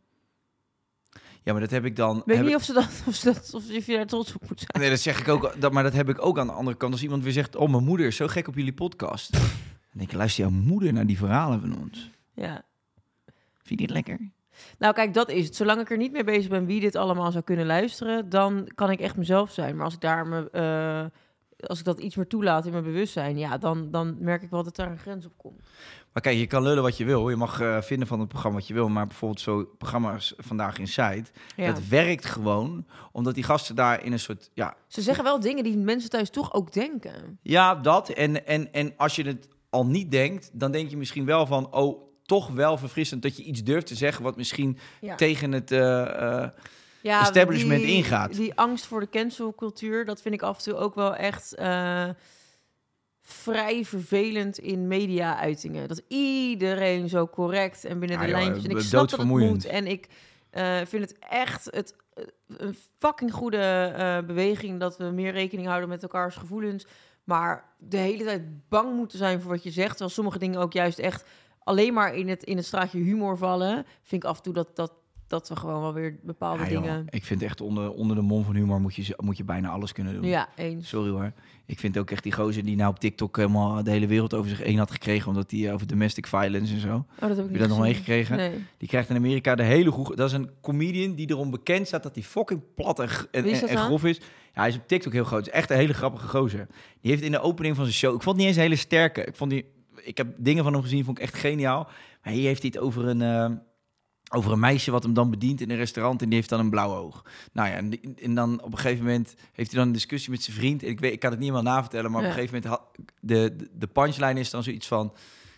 Ja, 1.43 1.51
maar 1.51 1.61
dat 1.61 1.71
heb 1.71 1.85
ik 1.85 1.95
dan... 1.95 2.23
weet 2.25 2.35
heb 2.35 2.45
niet 2.45 2.53
ik- 2.53 2.59
of, 2.59 2.63
ze 2.63 2.73
dat, 2.73 3.03
of, 3.07 3.15
ze 3.15 3.25
dat, 3.33 3.51
of 3.53 3.85
je 3.85 3.95
daar 3.95 4.05
trots 4.05 4.33
op 4.35 4.41
moet 4.49 4.59
zijn. 4.59 4.71
Nee, 4.79 4.89
dat 4.89 4.99
zeg 4.99 5.19
ik 5.19 5.27
ook. 5.27 5.53
Dat, 5.61 5.71
maar 5.71 5.83
dat 5.83 5.93
heb 5.93 6.09
ik 6.09 6.25
ook 6.25 6.39
aan 6.39 6.47
de 6.47 6.53
andere 6.53 6.77
kant. 6.77 6.91
Als 6.91 7.03
iemand 7.03 7.23
weer 7.23 7.31
zegt, 7.31 7.55
oh, 7.55 7.69
mijn 7.69 7.83
moeder 7.83 8.07
is 8.07 8.15
zo 8.15 8.27
gek 8.27 8.47
op 8.47 8.55
jullie 8.55 8.73
podcast. 8.73 9.31
Dan 9.91 9.99
denk 9.99 10.09
ik, 10.11 10.17
luister 10.17 10.43
jouw 10.43 10.53
moeder 10.53 10.93
naar 10.93 11.05
die 11.05 11.17
verhalen 11.17 11.61
van 11.61 11.77
ons. 11.81 12.09
Ja. 12.33 12.63
Vind 13.63 13.79
je 13.79 13.87
dit 13.87 13.89
lekker? 13.89 14.31
Nou, 14.77 14.93
kijk, 14.93 15.13
dat 15.13 15.29
is 15.29 15.45
het. 15.45 15.55
Zolang 15.55 15.81
ik 15.81 15.91
er 15.91 15.97
niet 15.97 16.11
mee 16.11 16.23
bezig 16.23 16.49
ben 16.49 16.65
wie 16.65 16.79
dit 16.79 16.95
allemaal 16.95 17.31
zou 17.31 17.43
kunnen 17.43 17.65
luisteren, 17.65 18.29
dan 18.29 18.71
kan 18.75 18.91
ik 18.91 18.99
echt 18.99 19.15
mezelf 19.17 19.51
zijn. 19.51 19.75
Maar 19.75 19.85
als 19.85 19.93
ik 19.93 20.01
daar 20.01 20.27
me, 20.27 20.49
als 21.67 21.79
ik 21.79 21.85
dat 21.85 21.99
iets 21.99 22.15
meer 22.15 22.27
toelaat 22.27 22.65
in 22.65 22.71
mijn 22.71 22.83
bewustzijn, 22.83 23.37
ja, 23.37 23.57
dan, 23.57 23.91
dan 23.91 24.15
merk 24.19 24.41
ik 24.41 24.49
wel 24.49 24.63
dat 24.63 24.75
daar 24.75 24.91
een 24.91 24.97
grens 24.97 25.25
op 25.25 25.33
komt. 25.37 25.59
Maar 26.13 26.21
kijk, 26.23 26.37
je 26.37 26.47
kan 26.47 26.63
lullen 26.63 26.83
wat 26.83 26.97
je 26.97 27.05
wil. 27.05 27.29
Je 27.29 27.35
mag 27.35 27.59
eh, 27.61 27.81
vinden 27.81 28.07
van 28.07 28.19
het 28.19 28.27
programma 28.29 28.57
wat 28.57 28.67
je 28.67 28.73
wil. 28.73 28.89
Maar 28.89 29.07
bijvoorbeeld 29.07 29.41
zo 29.41 29.65
programma's 29.77 30.33
vandaag 30.37 30.77
in 30.77 30.87
Site. 30.87 31.23
Ja. 31.55 31.71
Dat 31.73 31.87
werkt 31.87 32.25
gewoon. 32.25 32.85
Omdat 33.11 33.35
die 33.35 33.43
gasten 33.43 33.75
daar 33.75 34.03
in 34.03 34.11
een 34.11 34.19
soort... 34.19 34.49
Ja, 34.53 34.75
Ze 34.87 35.01
zeggen 35.01 35.23
wel 35.23 35.39
dingen 35.39 35.63
die 35.63 35.77
mensen 35.77 36.09
thuis 36.09 36.29
toch 36.29 36.53
ook 36.53 36.73
denken. 36.73 37.39
ja 37.41 37.75
dat. 37.75 38.09
En, 38.09 38.45
en, 38.45 38.73
en 38.73 38.93
als 38.97 39.15
je 39.15 39.23
het 39.23 39.47
al 39.69 39.85
niet 39.85 40.11
denkt, 40.11 40.49
dan 40.53 40.71
denk 40.71 40.89
je 40.89 40.97
misschien 40.97 41.25
wel 41.25 41.45
van... 41.45 41.73
Oh, 41.73 42.01
toch 42.25 42.47
wel 42.49 42.77
verfrissend 42.77 43.21
dat 43.21 43.37
je 43.37 43.43
iets 43.43 43.63
durft 43.63 43.87
te 43.87 43.95
zeggen... 43.95 44.23
wat 44.23 44.37
misschien 44.37 44.77
Ja. 45.01 45.15
tegen 45.15 45.51
het... 45.51 45.71
eh, 45.71 46.41
eh, 46.43 46.49
Ja, 47.01 47.21
establishment 47.21 47.81
die- 47.81 47.95
ingaat. 47.95 48.33
Die 48.33 48.55
angst 48.55 48.85
voor 48.85 48.99
de 48.99 49.09
cancelcultuur, 49.09 50.05
dat 50.05 50.21
vind 50.21 50.33
ik 50.33 50.41
af 50.41 50.57
en 50.57 50.63
toe 50.63 50.75
ook 50.75 50.95
wel 50.95 51.15
echt 51.15 51.55
eh, 51.55 52.09
vrij 53.21 53.85
vervelend 53.85 54.57
in 54.57 54.87
media-uitingen. 54.87 55.87
Dat 55.87 56.01
iedereen 56.07 57.09
zo 57.09 57.27
correct 57.27 57.85
en 57.85 57.99
binnen 57.99 58.19
de 58.19 58.25
joh, 58.25 58.33
lijntjes. 58.33 58.63
En 58.63 58.69
ik 58.69 58.77
eh, 58.77 58.83
snap 58.83 59.09
dat 59.09 59.19
het 59.19 59.27
moet. 59.27 59.65
En 59.65 59.87
ik 59.87 60.07
eh, 60.49 60.77
vind 60.85 61.09
het 61.09 61.19
echt 61.19 61.65
het, 61.65 61.95
een 62.47 62.75
fucking 62.97 63.33
goede 63.33 64.23
beweging 64.27 64.79
dat 64.79 64.97
we 64.97 65.03
meer 65.03 65.31
rekening 65.31 65.67
houden 65.67 65.89
met 65.89 66.03
elkaars 66.03 66.35
gevoelens. 66.35 66.85
Maar 67.23 67.73
de 67.77 67.97
hele 67.97 68.23
tijd 68.23 68.69
bang 68.69 68.95
moeten 68.95 69.17
zijn 69.17 69.41
voor 69.41 69.51
wat 69.51 69.63
je 69.63 69.71
zegt. 69.71 69.89
Terwijl 69.89 70.09
sommige 70.09 70.39
dingen 70.39 70.59
ook 70.59 70.73
juist 70.73 70.99
echt 70.99 71.25
alleen 71.63 71.93
maar 71.93 72.15
in 72.15 72.29
het, 72.29 72.43
in 72.43 72.57
het 72.57 72.65
straatje 72.65 72.99
humor 72.99 73.37
vallen. 73.37 73.85
Vind 74.03 74.23
ik 74.23 74.29
af 74.29 74.37
en 74.37 74.43
toe 74.43 74.53
dat, 74.53 74.75
dat, 74.75 74.91
dat 75.31 75.49
we 75.49 75.55
gewoon 75.55 75.81
wel 75.81 75.93
weer 75.93 76.19
bepaalde 76.23 76.63
ja, 76.63 76.69
joh, 76.69 76.81
dingen... 76.81 77.05
ik 77.09 77.23
vind 77.23 77.43
echt 77.43 77.61
onder, 77.61 77.91
onder 77.91 78.15
de 78.15 78.21
mom 78.21 78.43
van 78.43 78.55
humor 78.55 78.81
moet 78.81 78.95
je, 78.95 79.13
moet 79.17 79.37
je 79.37 79.43
bijna 79.43 79.69
alles 79.69 79.91
kunnen 79.91 80.13
doen. 80.13 80.23
Ja, 80.23 80.49
eens. 80.55 80.89
Sorry 80.89 81.09
hoor. 81.09 81.31
Ik 81.65 81.79
vind 81.79 81.97
ook 81.97 82.11
echt 82.11 82.23
die 82.23 82.31
gozer 82.31 82.63
die 82.63 82.75
nou 82.75 82.89
op 82.89 82.99
TikTok 82.99 83.35
helemaal 83.37 83.83
de 83.83 83.91
hele 83.91 84.07
wereld 84.07 84.33
over 84.33 84.49
zich 84.49 84.63
heen 84.63 84.77
had 84.77 84.91
gekregen. 84.91 85.27
Omdat 85.27 85.51
hij 85.51 85.67
eh, 85.67 85.73
over 85.73 85.87
domestic 85.87 86.27
violence 86.27 86.73
en 86.73 86.79
zo. 86.79 86.95
Oh, 86.95 87.05
dat 87.19 87.29
heb 87.29 87.29
ik 87.29 87.37
Heb 87.37 87.45
je 87.45 87.51
niet 87.51 87.59
dat 87.59 87.69
nog 87.69 87.79
meegekregen? 87.79 88.37
Nee. 88.37 88.65
Die 88.77 88.87
krijgt 88.87 89.09
in 89.09 89.15
Amerika 89.15 89.55
de 89.55 89.63
hele 89.63 89.91
goe... 89.91 90.15
Dat 90.15 90.27
is 90.27 90.35
een 90.35 90.49
comedian 90.61 91.15
die 91.15 91.29
erom 91.29 91.51
bekend 91.51 91.87
staat 91.87 92.03
dat 92.03 92.15
hij 92.15 92.23
fucking 92.23 92.61
plat 92.75 92.99
en, 92.99 93.09
en, 93.31 93.45
is 93.45 93.63
en, 93.63 93.77
grof 93.77 94.05
is. 94.05 94.17
Ja, 94.17 94.23
hij 94.61 94.69
is 94.69 94.75
op 94.75 94.87
TikTok 94.87 95.13
heel 95.13 95.23
groot. 95.23 95.45
Het 95.45 95.53
is 95.53 95.59
echt 95.59 95.69
een 95.69 95.77
hele 95.77 95.93
grappige 95.93 96.27
gozer. 96.27 96.67
Die 97.01 97.11
heeft 97.11 97.23
in 97.23 97.31
de 97.31 97.39
opening 97.39 97.75
van 97.75 97.85
zijn 97.85 97.97
show... 97.97 98.15
Ik 98.15 98.21
vond 98.21 98.37
niet 98.37 98.45
eens 98.47 98.55
een 98.55 98.61
hele 98.61 98.75
sterke. 98.75 99.23
Ik, 99.23 99.35
vond 99.35 99.51
die, 99.51 99.65
ik 100.01 100.17
heb 100.17 100.27
dingen 100.37 100.63
van 100.63 100.73
hem 100.73 100.81
gezien, 100.81 101.05
vond 101.05 101.17
ik 101.17 101.23
echt 101.23 101.35
geniaal. 101.35 101.87
Maar 102.23 102.33
hier 102.33 102.47
heeft 102.47 102.61
hij 102.61 102.71
het 102.73 102.83
over 102.83 103.07
een... 103.07 103.21
eh, 103.21 103.51
over 104.31 104.51
een 104.51 104.59
meisje 104.59 104.91
wat 104.91 105.03
hem 105.03 105.13
dan 105.13 105.29
bedient 105.29 105.61
in 105.61 105.69
een 105.69 105.77
restaurant 105.77 106.21
en 106.21 106.27
die 106.27 106.35
heeft 106.37 106.49
dan 106.49 106.59
een 106.59 106.69
blauw 106.69 106.95
oog. 106.95 107.23
Nou 107.51 107.69
ja, 107.69 107.75
en, 107.75 107.89
die- 107.89 108.13
en 108.21 108.35
dan 108.35 108.61
op 108.61 108.71
een 108.71 108.77
gegeven 108.77 109.05
moment 109.05 109.35
heeft 109.53 109.69
hij 109.71 109.79
dan 109.79 109.87
een 109.87 109.93
discussie 109.93 110.31
met 110.31 110.43
zijn 110.43 110.57
vriend. 110.57 110.83
En 110.83 110.89
ik, 110.89 110.99
weet, 110.99 111.13
ik 111.13 111.19
kan 111.19 111.29
het 111.31 111.39
niet 111.39 111.49
helemaal 111.49 111.73
navertellen, 111.73 112.11
maar 112.11 112.21
op 112.21 112.27
een 112.27 112.33
gegeven 112.33 112.55
moment 112.55 112.73
had 112.73 112.81
de, 113.19 113.55
de, 113.57 113.69
de 113.73 113.87
punchline 113.87 114.39
is 114.39 114.49
dan 114.49 114.63
zoiets 114.63 114.87
van... 114.87 115.13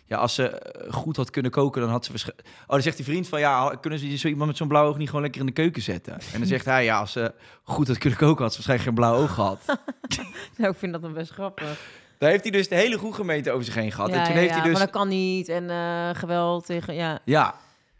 Ja, 0.06 0.16
als 0.16 0.34
ze 0.34 0.48
eh, 0.48 0.92
goed 0.92 1.16
had 1.16 1.30
kunnen 1.30 1.50
koken, 1.50 1.80
dan 1.80 1.90
had 1.90 2.04
ze 2.04 2.10
waarschijnlijk... 2.10 2.48
Oh, 2.62 2.68
dan 2.68 2.82
zegt 2.82 2.96
die 2.96 3.04
vriend 3.04 3.28
van, 3.28 3.40
ja, 3.40 3.76
kunnen 3.80 3.98
ze 3.98 4.16
zo 4.16 4.28
iemand 4.28 4.46
met 4.48 4.56
zo'n 4.56 4.68
blauw 4.68 4.86
oog 4.86 4.96
niet 4.98 5.06
gewoon 5.06 5.22
lekker 5.22 5.40
in 5.40 5.46
de 5.46 5.52
keuken 5.52 5.82
zetten? 5.82 6.12
En 6.12 6.38
dan 6.38 6.46
zegt 6.46 6.64
hij, 6.64 6.84
ja, 6.84 6.98
als 6.98 7.12
ze 7.12 7.32
goed 7.62 7.88
had 7.88 7.98
kunnen 7.98 8.18
koken, 8.18 8.42
had 8.42 8.54
ze 8.54 8.62
waarschijnlijk 8.62 8.88
geen 8.88 8.94
blauw 9.06 9.22
oog 9.22 9.34
gehad. 9.34 9.60
Nou, 10.56 10.72
ik 10.72 10.78
vind 10.78 10.92
dat 10.92 11.02
dan 11.02 11.12
best 11.12 11.30
grappig. 11.32 11.80
Daar 12.18 12.30
heeft 12.30 12.42
hij 12.42 12.52
dus 12.52 12.68
de 12.68 12.74
hele 12.74 12.98
goede 12.98 13.14
gemeente 13.16 13.50
over 13.50 13.64
zich 13.64 13.74
heen 13.74 13.92
gehad. 13.92 14.10
ja, 14.10 14.16
en 14.16 14.24
toen 14.24 14.32
ja, 14.34 14.38
heeft 14.40 14.50
ja, 14.54 14.56
hij 14.60 14.64
dus... 14.68 14.78
Maar 14.78 14.86
dat 14.86 14.94
kan 14.96 15.08
niet. 15.08 15.48
En 15.48 15.70
eh, 15.70 16.08
geweld 16.12 16.66
tegen... 16.66 16.94
Ja, 16.94 17.18
Ja, 17.24 17.54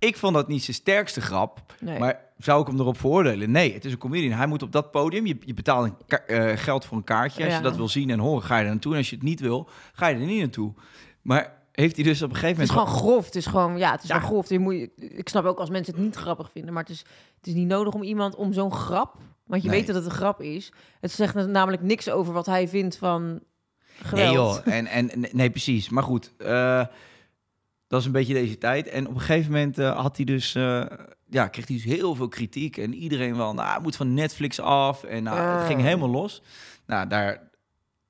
ik 0.07 0.17
vond 0.17 0.35
dat 0.35 0.49
niet 0.49 0.65
zijn 0.65 0.77
sterkste 0.77 1.21
grap. 1.21 1.75
nee. 1.81 1.99
Maar 1.99 2.21
zou 2.39 2.61
ik 2.61 2.67
hem 2.67 2.79
erop 2.81 2.99
veroordelen? 2.99 3.51
Nee, 3.51 3.75
het 3.75 3.85
is 3.85 3.93
een 3.93 3.99
comedian. 3.99 4.33
Hij 4.39 4.47
moet 4.47 4.63
op 4.63 4.73
dat 4.73 4.91
podium. 4.91 5.27
Je, 5.27 5.37
je 5.41 5.55
betaalt 5.55 5.87
een 6.07 6.19
eh, 6.27 6.57
geld 6.59 6.85
voor 6.85 6.97
een 6.97 7.05
kaartje. 7.05 7.43
Als 7.43 7.51
Ja. 7.53 7.57
je 7.59 7.63
dat 7.65 7.77
wil 7.77 7.89
zien 7.89 8.11
en 8.11 8.19
horen, 8.19 8.43
ga 8.43 8.57
je 8.59 8.65
er 8.65 8.71
naartoe. 8.71 8.93
En 8.93 8.99
als 8.99 9.11
je 9.11 9.17
het 9.17 9.25
niet 9.25 9.41
wil, 9.41 9.69
ga 9.93 10.07
je 10.07 10.15
er 10.15 10.27
niet 10.27 10.41
naartoe. 10.41 10.73
Maar 11.23 11.63
heeft 11.73 11.95
hij 11.97 12.05
dus 12.05 12.23
op 12.23 12.31
een 12.31 12.37
gegeven 12.37 12.61
het 12.61 12.69
is 12.71 12.75
moment... 12.75 12.95
gewoon 12.97 13.03
grof. 13.13 13.25
Het 13.25 13.35
is 13.35 13.47
gewoon... 13.47 13.79
Ja, 13.79 13.91
het 13.91 14.03
is 14.03 14.09
Ja. 14.09 14.19
grof. 14.21 14.49
Je 14.49 14.59
moet, 14.59 14.75
ik 14.97 15.29
snap 15.29 15.45
ook 15.45 15.59
als 15.59 15.71
mensen 15.71 15.95
het 15.95 16.03
niet 16.03 16.15
grappig 16.17 16.51
vinden. 16.51 16.73
Maar 16.73 16.83
het 16.83 16.93
is, 16.93 17.05
het 17.39 17.47
is 17.47 17.55
niet 17.55 17.69
nodig 17.69 17.95
om 17.95 18.03
iemand 18.03 18.35
om 18.35 18.53
zo'n 18.53 18.73
grap... 18.73 19.15
Want 19.47 19.63
je 19.63 19.69
Nee. 19.69 19.79
weet 19.79 19.87
dat 19.87 19.97
het 19.97 20.05
een 20.05 20.11
grap 20.11 20.41
is. 20.41 20.73
Het 21.01 21.11
zegt 21.13 21.35
namelijk 21.47 21.83
niks 21.83 22.11
over 22.11 22.33
wat 22.33 22.47
hij 22.47 22.69
vindt 22.69 22.97
van 22.97 23.41
geweld. 24.03 24.27
Nee 24.27 24.35
joh, 24.35 24.67
en, 24.77 24.87
en, 24.87 25.11
nee 25.33 25.51
precies. 25.51 25.89
Maar 25.89 26.03
goed, 26.03 26.33
eh, 26.39 26.85
Dat 27.95 28.03
is 28.03 28.09
een 28.09 28.21
beetje 28.21 28.35
deze 28.35 28.59
tijd. 28.59 28.89
En 28.89 29.07
op 29.09 29.15
een 29.15 29.21
gegeven 29.21 29.53
moment 29.53 29.79
eh, 29.79 30.01
had 30.01 30.17
hij 30.17 30.25
dus, 30.25 30.55
eh, 30.55 30.85
ja, 31.31 31.49
kreeg 31.49 31.67
hij 31.67 31.77
dus 31.77 31.85
heel 31.85 32.15
veel 32.15 32.29
kritiek. 32.29 32.77
En 32.77 32.95
iedereen 32.95 33.37
wel, 33.37 33.55
nou, 33.55 33.69
hij 33.69 33.81
moet 33.81 33.97
van 33.97 34.15
Netflix 34.15 34.61
af. 34.61 35.05
En 35.05 35.23
nou, 35.23 35.59
het 35.59 35.67
ging 35.67 35.79
Ah. 35.79 35.85
helemaal 35.85 36.09
los. 36.09 36.43
Nou, 36.87 37.09
daar 37.09 37.51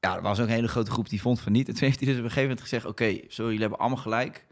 ja, 0.00 0.16
er 0.16 0.22
was 0.22 0.40
ook 0.40 0.46
een 0.46 0.52
hele 0.52 0.68
grote 0.68 0.90
groep 0.90 1.08
die 1.08 1.20
vond 1.20 1.40
van 1.40 1.52
niet. 1.52 1.68
En 1.68 1.74
toen 1.74 1.84
heeft 1.84 1.98
hij 2.00 2.08
dus 2.08 2.18
op 2.18 2.24
een 2.24 2.30
gegeven 2.30 2.48
moment 2.48 2.68
gezegd, 2.68 2.84
oké, 2.86 3.04
sorry, 3.04 3.44
jullie 3.44 3.60
hebben 3.60 3.78
allemaal 3.78 3.98
gelijk. 3.98 4.44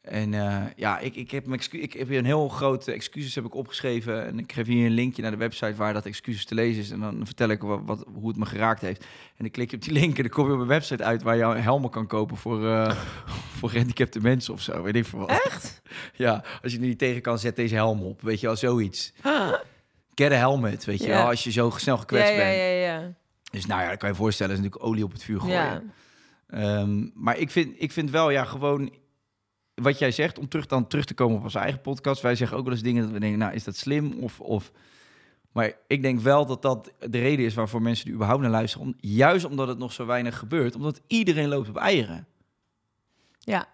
En 0.00 0.34
eh, 0.34 0.62
ja, 0.76 0.98
ik, 0.98 1.14
ik, 1.14 1.30
heb 1.30 1.46
mijn 1.46 1.60
ik 1.70 1.92
heb 1.92 2.08
hier 2.08 2.18
een 2.18 2.24
heel 2.24 2.48
grote 2.48 2.92
excuses 2.92 3.34
heb 3.34 3.44
ik 3.44 3.54
opgeschreven. 3.54 4.26
En 4.26 4.38
ik 4.38 4.52
geef 4.52 4.66
hier 4.66 4.86
een 4.86 4.92
linkje 4.92 5.22
naar 5.22 5.30
de 5.30 5.36
website 5.36 5.74
waar 5.74 5.92
dat 5.92 6.06
excuses 6.06 6.44
te 6.44 6.54
lezen 6.54 6.82
is. 6.82 6.90
En 6.90 7.00
dan 7.00 7.20
vertel 7.24 7.48
ik 7.48 7.62
wat, 7.62 7.80
wat, 7.84 8.04
hoe 8.14 8.28
het 8.28 8.36
me 8.36 8.46
geraakt 8.46 8.80
heeft. 8.80 9.00
En 9.00 9.36
dan 9.36 9.50
klik 9.50 9.70
je 9.70 9.76
op 9.76 9.82
die 9.82 9.92
link 9.92 10.16
en 10.16 10.22
dan 10.22 10.32
kom 10.32 10.46
je 10.46 10.52
op 10.52 10.60
een 10.60 10.66
website 10.66 11.04
uit 11.04 11.22
waar 11.22 11.36
je 11.36 11.44
helmen 11.44 11.90
kan 11.90 12.06
kopen 12.06 12.36
voor, 12.36 12.68
eh 12.68 12.96
voor 13.58 13.70
gehandicapte 13.70 14.20
mensen 14.20 14.54
of 14.54 14.60
zo. 14.60 14.82
Weet 14.82 14.96
ik 14.96 15.04
veel 15.04 15.18
wat. 15.18 15.30
Echt? 15.30 15.78
Ja, 16.14 16.44
als 16.62 16.72
je 16.72 16.78
er 16.78 16.84
niet 16.84 16.98
tegen 16.98 17.22
kan, 17.22 17.38
zet 17.38 17.56
deze 17.56 17.74
helm 17.74 18.02
op. 18.02 18.22
Weet 18.22 18.40
je 18.40 18.46
wel, 18.46 18.56
zoiets. 18.56 19.12
Get 20.14 20.32
a 20.32 20.34
helmet, 20.34 20.84
weet 20.84 21.02
je 21.02 21.08
wel, 21.08 21.26
als 21.26 21.44
je 21.44 21.52
zo 21.52 21.70
snel 21.76 21.98
gekwetst 21.98 22.36
bent. 22.36 22.56
ja, 22.56 22.64
ja. 22.64 23.14
Dus 23.50 23.66
nou 23.66 23.82
ja, 23.82 23.88
dat 23.88 23.98
kan 23.98 24.08
je 24.08 24.14
voorstellen, 24.14 24.52
is 24.52 24.60
natuurlijk 24.60 24.90
olie 24.90 25.04
op 25.04 25.12
het 25.12 25.22
vuur 25.22 25.40
gooien. 25.40 25.92
Ehm, 26.46 27.08
maar 27.14 27.38
ik 27.38 27.50
vind, 27.50 27.74
ik 27.78 27.92
vind 27.92 28.10
wel, 28.10 28.30
ja, 28.30 28.44
gewoon 28.44 28.92
wat 29.80 29.98
jij 29.98 30.10
zegt, 30.10 30.38
om 30.38 30.48
terug, 30.48 30.66
dan 30.66 30.86
terug 30.86 31.04
te 31.04 31.14
komen 31.14 31.36
op 31.36 31.42
onze 31.42 31.58
eigen 31.58 31.80
podcast. 31.80 32.22
Wij 32.22 32.34
zeggen 32.34 32.56
ook 32.56 32.64
wel 32.64 32.72
eens 32.72 32.82
dingen 32.82 33.02
dat 33.02 33.12
we 33.12 33.20
denken, 33.20 33.38
nou, 33.38 33.52
is 33.54 33.64
dat 33.64 33.76
slim? 33.76 34.12
Of, 34.12 34.40
of... 34.40 34.72
Maar 35.52 35.72
ik 35.86 36.02
denk 36.02 36.20
wel 36.20 36.46
dat 36.46 36.62
dat 36.62 36.92
de 36.98 37.18
reden 37.18 37.44
is 37.44 37.54
waarvoor 37.54 37.82
mensen 37.82 38.06
er 38.06 38.14
überhaupt 38.14 38.42
naar 38.42 38.50
luisteren. 38.50 38.86
Om, 38.86 38.94
juist 39.00 39.44
omdat 39.44 39.68
het 39.68 39.78
nog 39.78 39.92
zo 39.92 40.06
weinig 40.06 40.38
gebeurt. 40.38 40.74
Omdat 40.74 41.00
iedereen 41.06 41.48
loopt 41.48 41.68
op 41.68 41.76
eieren. 41.76 42.26
Ja. 43.38 43.68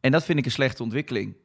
En 0.00 0.12
dat 0.12 0.24
vind 0.24 0.38
ik 0.38 0.44
een 0.44 0.50
slechte 0.50 0.82
ontwikkeling. 0.82 1.36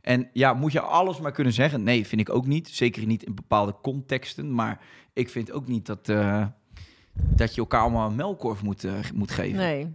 En 0.00 0.28
ja, 0.32 0.54
moet 0.54 0.72
je 0.72 0.80
alles 0.80 1.20
maar 1.20 1.32
kunnen 1.32 1.52
zeggen? 1.52 1.82
Nee, 1.82 2.06
vind 2.06 2.20
ik 2.20 2.30
ook 2.30 2.46
niet. 2.46 2.68
Zeker 2.68 3.06
niet 3.06 3.22
in 3.22 3.34
bepaalde 3.34 3.74
contexten. 3.82 4.54
Maar 4.54 4.80
ik 5.12 5.28
vind 5.28 5.52
ook 5.52 5.66
niet 5.66 5.86
dat, 5.86 6.08
eh, 6.08 6.46
dat 7.12 7.54
je 7.54 7.60
elkaar 7.60 7.80
allemaal 7.80 8.08
een 8.08 8.16
melkkorf 8.16 8.62
moet, 8.62 8.84
eh, 8.84 8.98
moet 9.14 9.30
geven. 9.30 9.58
Nee. 9.58 9.94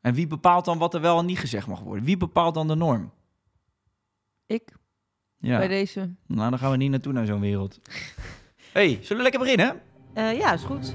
En 0.00 0.14
wie 0.14 0.26
bepaalt 0.26 0.64
dan 0.64 0.78
wat 0.78 0.94
er 0.94 1.00
wel 1.00 1.18
en 1.18 1.26
niet 1.26 1.38
gezegd 1.38 1.66
mag 1.66 1.80
worden? 1.80 2.04
Wie 2.04 2.16
bepaalt 2.16 2.54
dan 2.54 2.68
de 2.68 2.74
norm? 2.74 3.12
Ik, 4.46 4.74
Ja, 5.38 5.58
bij 5.58 5.68
deze. 5.68 6.14
nou 6.26 6.50
dan 6.50 6.58
gaan 6.58 6.70
we 6.70 6.76
niet 6.76 6.90
naartoe 6.90 7.12
naar 7.12 7.26
zo'n 7.26 7.40
wereld. 7.40 7.78
hey, 8.72 8.98
zullen 9.02 9.16
we 9.16 9.22
lekker 9.22 9.40
beginnen? 9.40 9.80
Eh, 10.14 10.38
ja, 10.38 10.52
is 10.52 10.62
goed. 10.62 10.94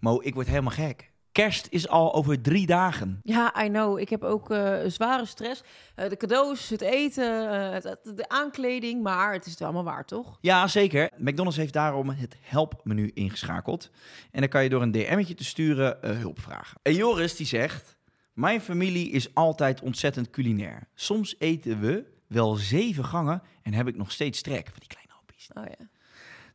Mo, 0.00 0.20
ik 0.22 0.34
word 0.34 0.46
helemaal 0.46 0.72
gek. 0.72 1.12
Kerst 1.34 1.66
is 1.70 1.88
al 1.88 2.14
over 2.14 2.40
drie 2.40 2.66
dagen. 2.66 3.20
Ja, 3.22 3.64
I 3.64 3.68
know. 3.68 3.98
Ik 3.98 4.08
heb 4.08 4.22
ook 4.22 4.50
eh, 4.50 4.78
zware 4.86 5.26
stress. 5.26 5.62
Eh, 5.94 6.08
de 6.08 6.16
cadeaus, 6.16 6.68
het 6.68 6.80
eten, 6.80 7.50
eh, 7.50 7.70
het- 7.72 8.12
de 8.16 8.28
aankleding. 8.28 9.02
Maar 9.02 9.32
het 9.32 9.44
is 9.46 9.52
het 9.52 9.62
allemaal 9.62 9.84
waar, 9.84 10.04
toch? 10.04 10.38
Ja, 10.40 10.66
zeker. 10.68 11.10
McDonald's 11.16 11.56
heeft 11.56 11.72
daarom 11.72 12.08
het 12.08 12.36
helpmenu 12.40 13.10
ingeschakeld. 13.14 13.90
En 14.30 14.40
dan 14.40 14.48
kan 14.48 14.62
je 14.62 14.68
door 14.68 14.82
een 14.82 14.90
DM'tje 14.90 15.34
te 15.34 15.44
sturen 15.44 15.98
hulp 16.00 16.40
vragen. 16.40 16.78
En 16.82 16.94
Joris 16.94 17.36
die 17.36 17.46
zegt... 17.46 17.96
Mijn 18.32 18.60
familie 18.60 19.10
is 19.10 19.34
altijd 19.34 19.80
ontzettend 19.82 20.30
culinair. 20.30 20.88
Soms 20.94 21.34
eten 21.38 21.80
we 21.80 22.04
wel 22.26 22.54
zeven 22.54 23.04
gangen 23.04 23.42
en 23.62 23.74
heb 23.74 23.88
ik 23.88 23.96
nog 23.96 24.12
steeds 24.12 24.42
trek 24.42 24.66
van 24.66 24.78
die 24.78 24.88
kleine 24.88 25.12
hapjes. 25.12 25.50
Oh 25.54 25.64
ja. 25.78 25.86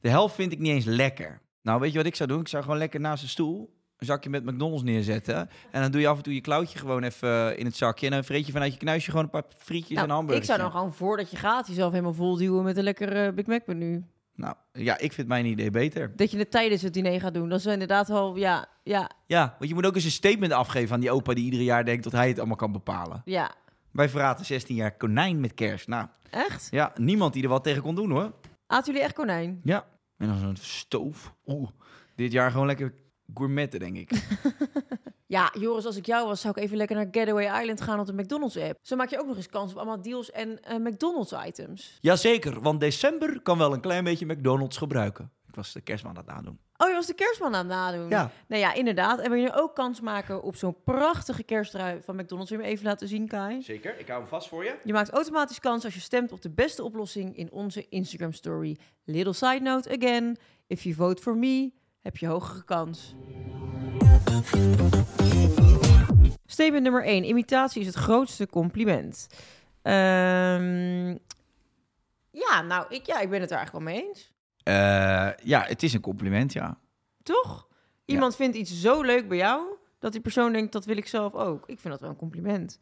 De 0.01 0.09
helft 0.09 0.36
vind 0.36 0.51
ik 0.51 0.59
niet 0.59 0.71
eens 0.71 0.86
lekker. 0.86 1.41
Nou, 1.62 1.79
weet 1.79 1.91
je 1.91 1.98
wat 1.98 2.05
ik 2.07 2.15
zou 2.15 2.29
doen? 2.29 2.39
Ik 2.39 2.48
zou 2.48 2.63
gewoon 2.63 2.77
lekker 2.77 3.00
naast 3.00 3.21
de 3.24 3.29
stoel 3.29 3.77
een 3.99 4.05
zakje 4.05 4.29
met 4.29 4.45
McDonald's 4.45 4.83
neerzetten. 4.83 5.49
En 5.71 5.81
dan 5.81 5.91
doe 5.91 6.01
je 6.01 6.07
af 6.07 6.17
en 6.17 6.23
toe 6.23 6.33
je 6.33 6.41
klauwtje 6.41 6.79
gewoon 6.79 7.03
even 7.03 7.51
eh, 7.51 7.59
in 7.59 7.65
het 7.65 7.75
zakje. 7.75 8.05
En 8.05 8.11
dan 8.11 8.23
vreet 8.23 8.45
je 8.45 8.51
vanuit 8.51 8.73
je 8.73 8.79
knuisje 8.79 9.09
gewoon 9.09 9.25
een 9.25 9.31
paar 9.31 9.43
frietjes 9.57 9.89
en 9.89 9.95
Nou, 9.95 10.05
ik 10.07 10.13
hamburgers. 10.15 10.47
zou 10.47 10.59
dan 10.59 10.71
gewoon 10.71 10.93
voordat 10.93 11.31
je 11.31 11.37
gaat 11.37 11.67
jezelf 11.67 11.91
helemaal 11.91 12.13
vol 12.13 12.37
duwen 12.37 12.63
met 12.63 12.77
een 12.77 12.83
lekker 12.83 13.25
eh, 13.25 13.33
Big 13.33 13.45
Mac 13.45 13.67
menu. 13.67 14.03
Nou, 14.35 14.55
ja, 14.73 14.97
ik 14.97 15.13
vind 15.13 15.27
mijn 15.27 15.45
idee 15.45 15.69
beter. 15.71 16.13
Dat 16.15 16.31
je 16.31 16.37
het 16.37 16.51
tijdens 16.51 16.81
het 16.81 16.93
diner 16.93 17.19
gaat 17.19 17.33
doen. 17.33 17.49
Dat 17.49 17.59
is 17.59 17.65
inderdaad 17.65 18.07
wel, 18.07 18.35
ja, 18.35 18.67
ja, 18.83 19.09
Ja, 19.25 19.55
want 19.57 19.69
je 19.69 19.75
moet 19.75 19.85
ook 19.85 19.95
eens 19.95 20.03
een 20.03 20.12
statement 20.12 20.51
afgeven 20.51 20.93
aan 20.93 20.99
die 20.99 21.12
opa 21.12 21.33
die 21.33 21.43
iedere 21.43 21.63
jaar 21.63 21.85
denkt 21.85 22.03
dat 22.03 22.13
hij 22.13 22.27
het 22.27 22.38
allemaal 22.38 22.55
kan 22.55 22.71
bepalen. 22.71 23.21
ja. 23.25 23.51
Wij 23.91 24.09
verraten 24.09 24.45
16 24.45 24.75
jaar 24.75 24.97
konijn 24.97 25.39
met 25.39 25.53
kerst. 25.53 25.88
Nou, 25.88 26.07
Echt? 26.29 26.67
ja, 26.71 26.91
niemand 26.95 27.33
die 27.33 27.43
er 27.43 27.49
wat 27.49 27.63
tegen 27.63 27.81
kon 27.81 27.95
doen 27.95 28.12
hoor. 28.12 28.31
Aten 28.67 28.85
jullie 28.85 29.01
echt 29.07 29.13
konijn? 29.15 29.59
Ja. 29.63 29.85
En 30.17 30.27
dan 30.27 30.38
zo'n 30.38 30.55
stoof. 30.55 31.33
Oeh, 31.45 31.69
dit 32.15 32.31
jaar 32.31 32.51
gewoon 32.51 32.67
lekker 32.67 32.93
gourmetten, 33.33 33.79
denk 33.79 33.97
ik. 33.97 34.11
Ja, 35.29 35.53
Joris, 35.59 35.85
als 35.85 35.95
ik 35.95 36.05
jou 36.05 36.27
was, 36.27 36.41
zou 36.41 36.53
ik 36.57 36.63
even 36.63 36.77
lekker 36.77 36.95
naar 36.95 37.07
Getaway 37.11 37.61
Island 37.61 37.81
gaan 37.81 37.99
op 37.99 38.05
de 38.05 38.13
McDonald's-app. 38.13 38.79
Zo 38.81 38.95
maak 38.95 39.09
je 39.09 39.19
ook 39.19 39.27
nog 39.27 39.35
eens 39.35 39.49
kans 39.49 39.71
op 39.71 39.77
allemaal 39.77 40.01
deals 40.01 40.31
en 40.31 40.63
eh, 40.63 40.77
McDonald's-items. 40.77 41.97
Jazeker, 42.01 42.61
want 42.61 42.79
december 42.79 43.41
kan 43.41 43.57
wel 43.57 43.73
een 43.73 43.79
klein 43.79 44.03
beetje 44.03 44.25
McDonald's 44.25 44.77
gebruiken. 44.77 45.31
Ik 45.47 45.55
was 45.55 45.73
de 45.73 45.81
kerstman 45.81 46.11
aan 46.11 46.17
het 46.17 46.35
nadoen. 46.35 46.59
Oh, 46.77 46.87
je 46.87 46.93
was 46.93 47.05
de 47.05 47.13
kerstman 47.13 47.55
aan 47.55 47.67
het 47.67 47.75
nadoen. 47.75 48.09
Ja. 48.09 48.31
Nou 48.47 48.61
ja, 48.61 48.73
inderdaad. 48.73 49.19
En 49.19 49.29
wil 49.29 49.39
je 49.39 49.45
nu 49.45 49.51
ook 49.53 49.75
kans 49.75 50.01
maken 50.01 50.43
op 50.43 50.55
zo'n 50.55 50.75
prachtige 50.83 51.43
kersttrui 51.43 52.01
van 52.01 52.15
McDonald's? 52.15 52.49
Wil 52.49 52.59
je 52.59 52.65
hem 52.65 52.73
even 52.73 52.85
laten 52.85 53.07
zien, 53.07 53.27
Kai? 53.27 53.61
Zeker, 53.61 53.99
ik 53.99 54.07
hou 54.07 54.19
hem 54.19 54.29
vast 54.29 54.47
voor 54.47 54.63
je. 54.63 54.75
Je 54.83 54.93
maakt 54.93 55.09
automatisch 55.09 55.59
kans 55.59 55.85
als 55.85 55.93
je 55.93 55.99
stemt 55.99 56.31
op 56.31 56.41
de 56.41 56.49
beste 56.49 56.83
oplossing 56.83 57.37
in 57.37 57.51
onze 57.51 57.85
Instagram 57.89 58.33
story. 58.33 58.77
Little 59.03 59.33
side 59.33 59.59
note 59.61 59.97
again. 59.97 60.37
If 60.67 60.83
you 60.83 60.95
vote 60.95 61.21
for 61.21 61.37
me, 61.37 61.71
heb 62.01 62.17
je 62.17 62.27
hogere 62.27 62.63
kans. 62.63 63.15
Statement 66.45 66.83
nummer 66.83 67.03
1. 67.03 67.23
Imitatie 67.23 67.81
is 67.81 67.88
het 67.88 67.95
grootste 67.95 68.47
compliment. 68.47 69.27
Ehm, 69.81 71.07
ja, 72.31 72.62
nou, 72.67 72.85
ik, 72.89 73.05
ja, 73.05 73.19
ik 73.19 73.29
ben 73.29 73.41
het 73.41 73.51
er 73.51 73.57
eigenlijk 73.57 73.71
wel 73.85 73.93
mee 73.95 74.07
eens. 74.07 74.31
Eh, 74.63 75.45
ja, 75.47 75.63
het 75.67 75.83
is 75.83 75.93
een 75.93 76.01
compliment, 76.01 76.53
ja. 76.53 76.77
Toch? 77.23 77.67
Iemand 78.05 78.35
vindt 78.35 78.55
iets 78.57 78.81
zo 78.81 79.01
leuk 79.01 79.27
bij 79.27 79.38
jou, 79.38 79.62
dat 79.99 80.12
die 80.12 80.21
persoon 80.21 80.51
denkt, 80.51 80.71
dat 80.71 80.85
wil 80.85 80.97
ik 80.97 81.07
zelf 81.07 81.33
ook. 81.33 81.63
Ik 81.67 81.79
vind 81.79 81.93
dat 81.93 82.01
wel 82.01 82.09
een 82.09 82.15
compliment. 82.15 82.79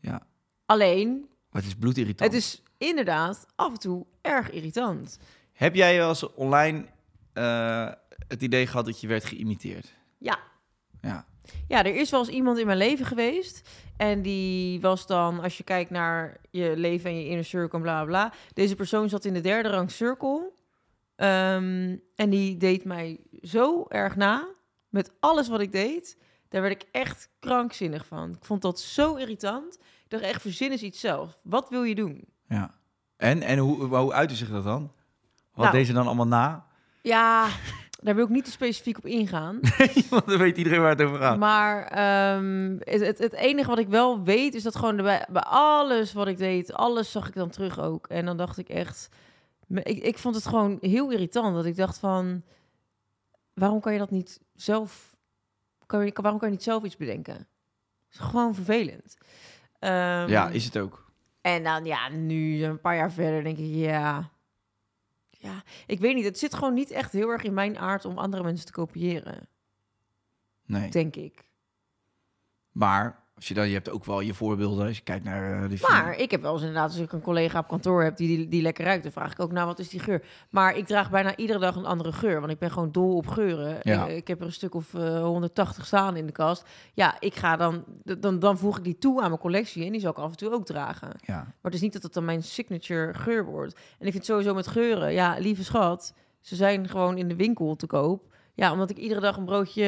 Ja, 0.00 0.26
Alleen, 0.66 1.28
maar 1.50 1.62
het 1.62 1.70
is 1.70 1.74
bloedirritant. 1.78 2.32
het 2.32 2.42
is 2.42 2.62
inderdaad 2.78 3.46
af 3.54 3.72
en 3.72 3.78
toe 3.78 4.06
erg 4.20 4.50
irritant. 4.50 5.18
Heb 5.52 5.74
jij 5.74 5.96
wel 5.96 6.08
eens 6.08 6.34
online 6.34 6.86
eh, 7.34 7.88
het 8.28 8.42
idee 8.42 8.66
gehad 8.66 8.84
dat 8.86 9.00
je 9.00 9.06
werd 9.06 9.24
geïmiteerd? 9.24 9.94
Ja. 10.18 10.38
Ja. 11.00 11.24
Ja, 11.68 11.84
er 11.84 11.94
is 11.96 12.10
wel 12.10 12.20
eens 12.20 12.28
iemand 12.28 12.58
in 12.58 12.66
mijn 12.66 12.78
leven 12.78 13.06
geweest. 13.06 13.68
En 13.96 14.22
die 14.22 14.80
was 14.80 15.06
dan, 15.06 15.40
als 15.40 15.56
je 15.56 15.64
kijkt 15.64 15.90
naar 15.90 16.36
je 16.50 16.72
leven 16.76 17.10
en 17.10 17.16
je 17.18 17.28
inner 17.28 17.44
circle 17.44 17.76
en 17.78 17.82
bla 17.84 18.04
bla. 18.04 18.32
Deze 18.52 18.74
persoon 18.74 19.08
zat 19.08 19.24
in 19.24 19.34
de 19.34 19.40
derde 19.40 19.68
rang 19.68 19.90
circle. 19.90 20.52
Ehm, 21.16 21.96
en 22.14 22.30
die 22.30 22.56
deed 22.56 22.84
mij 22.84 23.20
zo 23.42 23.84
erg 23.88 24.16
na. 24.16 24.48
Met 24.88 25.12
alles 25.20 25.48
wat 25.48 25.60
ik 25.60 25.72
deed. 25.72 26.18
Daar 26.48 26.62
werd 26.62 26.82
ik 26.82 26.88
echt 26.92 27.28
krankzinnig 27.38 28.06
van. 28.06 28.30
Ik 28.30 28.44
vond 28.44 28.62
dat 28.62 28.80
zo 28.80 29.14
irritant. 29.14 29.74
Ik 30.04 30.10
dacht 30.10 30.22
echt, 30.22 30.40
verzin 30.40 30.70
eens 30.70 30.82
iets 30.82 31.00
zelf. 31.00 31.38
Wat 31.42 31.68
wil 31.68 31.82
je 31.82 31.94
doen? 31.94 32.24
ja. 32.48 32.74
En, 33.16 33.42
en 33.42 33.58
hoe, 33.58 33.84
hoe 33.96 34.12
uitte 34.12 34.34
zich 34.34 34.50
dat 34.50 34.64
dan? 34.64 34.92
Wat 35.52 35.64
Nou. 35.64 35.76
deed 35.76 35.86
ze 35.86 35.92
dan 35.92 36.06
allemaal 36.06 36.26
na? 36.26 36.66
Ja, 37.04 37.48
daar 38.02 38.14
wil 38.14 38.24
ik 38.24 38.30
niet 38.30 38.44
te 38.44 38.50
specifiek 38.50 38.98
op 38.98 39.06
ingaan. 39.06 39.60
Want 40.10 40.26
dan 40.26 40.38
weet 40.38 40.56
iedereen 40.56 40.80
waar 40.80 40.90
het 40.90 41.02
over 41.02 41.18
gaat. 41.18 41.38
Maar 41.38 41.84
ehm, 41.86 42.76
het, 42.78 43.00
het, 43.00 43.18
het 43.18 43.32
enige 43.32 43.68
wat 43.68 43.78
ik 43.78 43.88
wel 43.88 44.22
weet 44.22 44.54
is 44.54 44.62
dat 44.62 44.76
gewoon 44.76 44.96
bij, 44.96 45.26
bij 45.30 45.42
alles 45.42 46.12
wat 46.12 46.26
ik 46.26 46.36
deed, 46.36 46.72
alles 46.72 47.10
zag 47.10 47.28
ik 47.28 47.34
dan 47.34 47.50
terug 47.50 47.80
ook. 47.80 48.06
En 48.06 48.24
dan 48.24 48.36
dacht 48.36 48.58
ik 48.58 48.68
echt, 48.68 49.08
ik, 49.68 50.02
ik 50.02 50.18
vond 50.18 50.34
het 50.34 50.46
gewoon 50.46 50.78
heel 50.80 51.10
irritant 51.10 51.54
dat 51.54 51.64
ik 51.64 51.76
dacht 51.76 51.98
van, 51.98 52.42
waarom 53.54 53.80
kan 53.80 53.92
je 53.92 53.98
dat 53.98 54.10
niet 54.10 54.40
zelf, 54.54 55.16
kan 55.86 56.04
je, 56.04 56.12
waarom 56.14 56.38
kan 56.38 56.48
je 56.48 56.54
niet 56.54 56.64
zelf 56.64 56.84
iets 56.84 56.96
bedenken? 56.96 57.34
Het 57.34 57.46
is 58.10 58.18
gewoon 58.18 58.54
vervelend. 58.54 59.16
Ehm, 59.78 60.28
ja, 60.28 60.48
is 60.48 60.64
het 60.64 60.78
ook. 60.78 61.04
En 61.40 61.62
dan 61.62 61.84
ja, 61.84 62.08
nu 62.08 62.64
een 62.64 62.80
paar 62.80 62.96
jaar 62.96 63.12
verder 63.12 63.42
denk 63.42 63.58
ik, 63.58 63.74
ja, 63.74 64.32
ja, 65.44 65.62
ik 65.86 66.00
weet 66.00 66.14
niet, 66.14 66.24
het 66.24 66.38
zit 66.38 66.54
gewoon 66.54 66.74
niet 66.74 66.90
echt 66.90 67.12
heel 67.12 67.28
erg 67.28 67.42
in 67.42 67.54
mijn 67.54 67.78
aard 67.78 68.04
om 68.04 68.18
andere 68.18 68.42
mensen 68.42 68.66
te 68.66 68.72
kopiëren, 68.72 69.48
Nee. 70.66 70.90
denk 70.90 71.16
ik. 71.16 71.44
Maar 72.72 73.23
als 73.44 73.52
je 73.52 73.60
dan, 73.60 73.68
je 73.68 73.74
hebt 73.74 73.90
ook 73.90 74.04
wel 74.04 74.20
je 74.20 74.34
voorbeelden 74.34 74.86
als 74.86 74.96
je 74.96 75.02
kijkt 75.02 75.24
naar 75.24 75.62
eh, 75.62 75.70
de 75.70 75.78
film. 75.78 75.92
Maar 75.92 76.16
ik 76.16 76.30
heb 76.30 76.42
wel 76.42 76.52
eens 76.52 76.62
inderdaad, 76.62 76.90
als 76.90 76.98
ik 76.98 77.12
een 77.12 77.20
collega 77.20 77.58
op 77.58 77.68
kantoor 77.68 78.02
heb 78.02 78.16
die, 78.16 78.36
die, 78.36 78.48
die 78.48 78.62
lekker 78.62 78.84
ruikt, 78.84 79.02
dan 79.02 79.12
vraag 79.12 79.32
ik 79.32 79.40
ook, 79.40 79.52
nou, 79.52 79.66
wat 79.66 79.78
is 79.78 79.88
die 79.88 80.00
geur? 80.00 80.22
Maar 80.50 80.76
ik 80.76 80.86
draag 80.86 81.10
bijna 81.10 81.36
iedere 81.36 81.58
dag 81.58 81.76
een 81.76 81.84
andere 81.84 82.12
geur, 82.12 82.40
want 82.40 82.52
ik 82.52 82.58
ben 82.58 82.70
gewoon 82.70 82.92
dol 82.92 83.16
op 83.16 83.26
geuren. 83.26 83.78
Ja. 83.82 84.06
Ik, 84.06 84.16
ik 84.16 84.28
heb 84.28 84.40
er 84.40 84.46
een 84.46 84.52
stuk 84.52 84.74
of 84.74 84.94
eh, 84.94 85.22
180 85.22 85.86
staan 85.86 86.16
in 86.16 86.26
de 86.26 86.32
kast. 86.32 86.68
Ja, 86.94 87.16
ik 87.20 87.34
ga 87.34 87.56
dan, 87.56 87.84
dan, 88.18 88.38
dan 88.38 88.58
voeg 88.58 88.78
ik 88.78 88.84
die 88.84 88.98
toe 88.98 89.22
aan 89.22 89.28
mijn 89.28 89.40
collectie 89.40 89.84
en 89.84 89.92
die 89.92 90.00
zal 90.00 90.10
ik 90.10 90.18
af 90.18 90.30
en 90.30 90.36
toe 90.36 90.52
ook 90.52 90.66
dragen. 90.66 91.10
Ja. 91.20 91.34
Maar 91.34 91.54
het 91.62 91.74
is 91.74 91.80
niet 91.80 91.92
dat 91.92 92.02
het 92.02 92.12
dan 92.12 92.24
mijn 92.24 92.42
signature 92.42 93.14
geur 93.14 93.44
wordt. 93.44 93.80
En 93.98 94.06
ik 94.06 94.12
vind 94.12 94.24
sowieso 94.24 94.54
met 94.54 94.66
geuren, 94.66 95.12
ja, 95.12 95.36
lieve 95.38 95.64
schat, 95.64 96.14
ze 96.40 96.56
zijn 96.56 96.88
gewoon 96.88 97.18
in 97.18 97.28
de 97.28 97.36
winkel 97.36 97.76
te 97.76 97.86
koop. 97.86 98.32
ja, 98.54 98.72
omdat 98.72 98.90
ik 98.90 98.96
iedere 98.96 99.20
dag 99.20 99.36
een 99.36 99.44
broodje, 99.44 99.84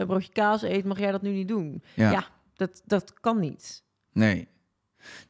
een 0.00 0.06
broodje 0.06 0.32
kaas 0.32 0.62
eet, 0.62 0.84
mag 0.84 0.98
jij 0.98 1.12
dat 1.12 1.22
nu 1.22 1.30
niet 1.30 1.48
doen. 1.48 1.82
Ja. 1.94 2.10
Ja, 2.10 2.24
dat, 2.66 2.82
dat 2.84 3.20
kan 3.20 3.38
niet. 3.38 3.84
Nee. 4.12 4.48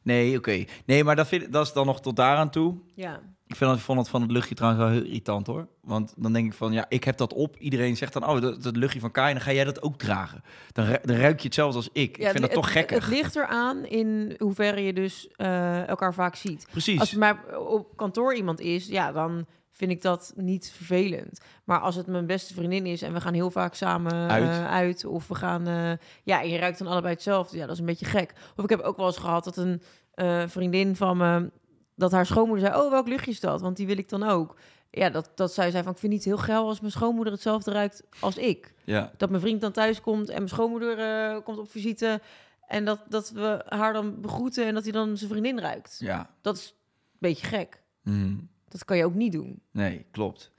Nee, 0.01 0.37
oké. 0.37 0.65
Nee, 0.85 1.03
maar 1.03 1.15
dat, 1.15 1.27
vind, 1.27 1.51
dat 1.51 1.65
is 1.65 1.73
dan 1.73 1.85
nog 1.85 2.01
tot 2.01 2.15
daaraan 2.15 2.49
toe. 2.49 2.77
Ja, 2.95 3.21
Ik 3.53 3.59
vind 3.59 3.71
dat, 3.71 3.79
vond 3.79 3.99
het 3.99 4.09
van 4.09 4.21
het 4.21 4.31
luchtje 4.31 4.55
trouwens 4.55 4.83
wel 4.83 4.91
heel 4.93 5.03
irritant 5.03 5.47
hoor. 5.47 5.67
Want 5.81 6.13
dan 6.17 6.33
denk 6.33 6.45
ik 6.45 6.53
van, 6.53 6.71
ja, 6.73 6.85
ik 6.89 7.03
heb 7.03 7.17
dat 7.17 7.33
op. 7.33 7.57
Iedereen 7.57 7.97
zegt 7.97 8.13
dan, 8.13 8.27
oh, 8.27 8.41
dat, 8.41 8.63
dat 8.63 8.75
luchtje 8.75 8.99
van 8.99 9.11
Kai, 9.11 9.33
dan 9.33 9.41
ga 9.41 9.51
jij 9.51 9.63
dat 9.63 9.81
ook 9.81 9.97
dragen. 9.97 10.43
Dan, 10.71 10.85
ru- 10.85 10.97
dan 11.01 11.15
ruik 11.15 11.39
je 11.39 11.45
hetzelfde 11.45 11.77
als 11.77 11.89
ik. 11.91 12.17
ja 12.17 12.23
ik 12.25 12.29
vind 12.31 12.33
dat 12.33 12.41
het, 12.41 12.51
toch 12.53 12.65
het- 12.65 12.73
gekker. 12.73 12.99
Het 13.01 13.07
ligt 13.09 13.35
eraan 13.35 13.85
in 13.85 14.35
hoeverre 14.37 14.81
je 14.81 14.93
dus 14.93 15.27
eh, 15.35 15.87
elkaar 15.87 16.13
vaak 16.13 16.35
ziet. 16.35 16.67
Precies. 16.71 16.99
Als 16.99 17.11
er 17.11 17.19
maar 17.19 17.57
op 17.59 17.97
kantoor 17.97 18.35
iemand 18.35 18.59
is, 18.59 18.87
ja, 18.87 19.11
dan 19.11 19.45
vind 19.71 19.91
ik 19.91 20.01
dat 20.01 20.33
niet 20.35 20.71
vervelend. 20.75 21.41
Maar 21.63 21.79
als 21.79 21.95
het 21.95 22.07
mijn 22.07 22.25
beste 22.25 22.53
vriendin 22.53 22.85
is 22.85 23.01
en 23.01 23.13
we 23.13 23.21
gaan 23.21 23.33
heel 23.33 23.51
vaak 23.51 23.73
samen 23.73 24.13
Uit. 24.29 24.47
uit, 24.49 24.67
uit 24.67 25.05
of 25.05 25.27
we 25.27 25.35
gaan, 25.35 25.67
eh, 25.67 25.91
ja, 26.23 26.41
en 26.41 26.49
je 26.49 26.57
ruikt 26.57 26.77
dan 26.79 26.87
allebei 26.87 27.13
hetzelfde, 27.13 27.57
ja, 27.57 27.63
dat 27.65 27.73
is 27.73 27.79
een 27.79 27.85
beetje 27.85 28.05
gek. 28.05 28.33
Of 28.55 28.63
ik 28.63 28.69
heb 28.69 28.79
ook 28.79 28.97
wel 28.97 29.05
eens 29.05 29.17
gehad 29.17 29.43
dat 29.43 29.57
een 29.57 29.81
eh, 30.13 30.43
vriendin 30.47 30.95
van 30.95 31.17
me, 31.17 31.51
dat 31.95 32.11
haar 32.11 32.25
schoonmoeder 32.25 32.67
zei, 32.67 32.81
oh, 32.81 32.89
welk 32.89 33.07
luchtje 33.07 33.31
is 33.31 33.39
dat? 33.39 33.61
Want 33.61 33.77
die 33.77 33.87
wil 33.87 33.97
ik 33.97 34.09
dan 34.09 34.23
ook. 34.23 34.55
Ja, 34.89 35.09
dat, 35.09 35.31
dat 35.35 35.53
zij 35.53 35.71
zei 35.71 35.83
van, 35.83 35.91
ik 35.91 35.97
vind 35.97 36.13
het 36.13 36.25
niet 36.25 36.35
heel 36.35 36.43
geil 36.45 36.67
als 36.67 36.79
mijn 36.79 36.91
schoonmoeder 36.91 37.33
hetzelfde 37.33 37.71
ruikt 37.71 38.03
als 38.19 38.37
ik. 38.37 38.73
Ja. 38.83 39.11
Dat 39.17 39.29
mijn 39.29 39.41
vriend 39.41 39.61
dan 39.61 39.71
thuis 39.71 40.01
komt 40.01 40.29
en 40.29 40.35
mijn 40.35 40.49
schoonmoeder 40.49 40.99
eh, 40.99 41.43
komt 41.43 41.57
op 41.57 41.71
visite 41.71 42.21
en 42.67 42.85
dat, 42.85 42.99
dat 43.09 43.29
we 43.29 43.65
haar 43.67 43.93
dan 43.93 44.21
begroeten 44.21 44.65
en 44.65 44.73
dat 44.73 44.83
hij 44.83 44.91
dan 44.91 45.17
zijn 45.17 45.29
vriendin 45.29 45.59
ruikt. 45.59 45.97
Ja. 45.99 46.29
Dat 46.41 46.57
is 46.57 46.67
een 47.11 47.17
beetje 47.19 47.47
gek. 47.47 47.81
Mhm. 48.01 48.35
Dat 48.67 48.85
kan 48.85 48.97
je 48.97 49.05
ook 49.05 49.13
niet 49.13 49.31
doen. 49.31 49.61
Nee, 49.71 50.05
klopt. 50.11 50.51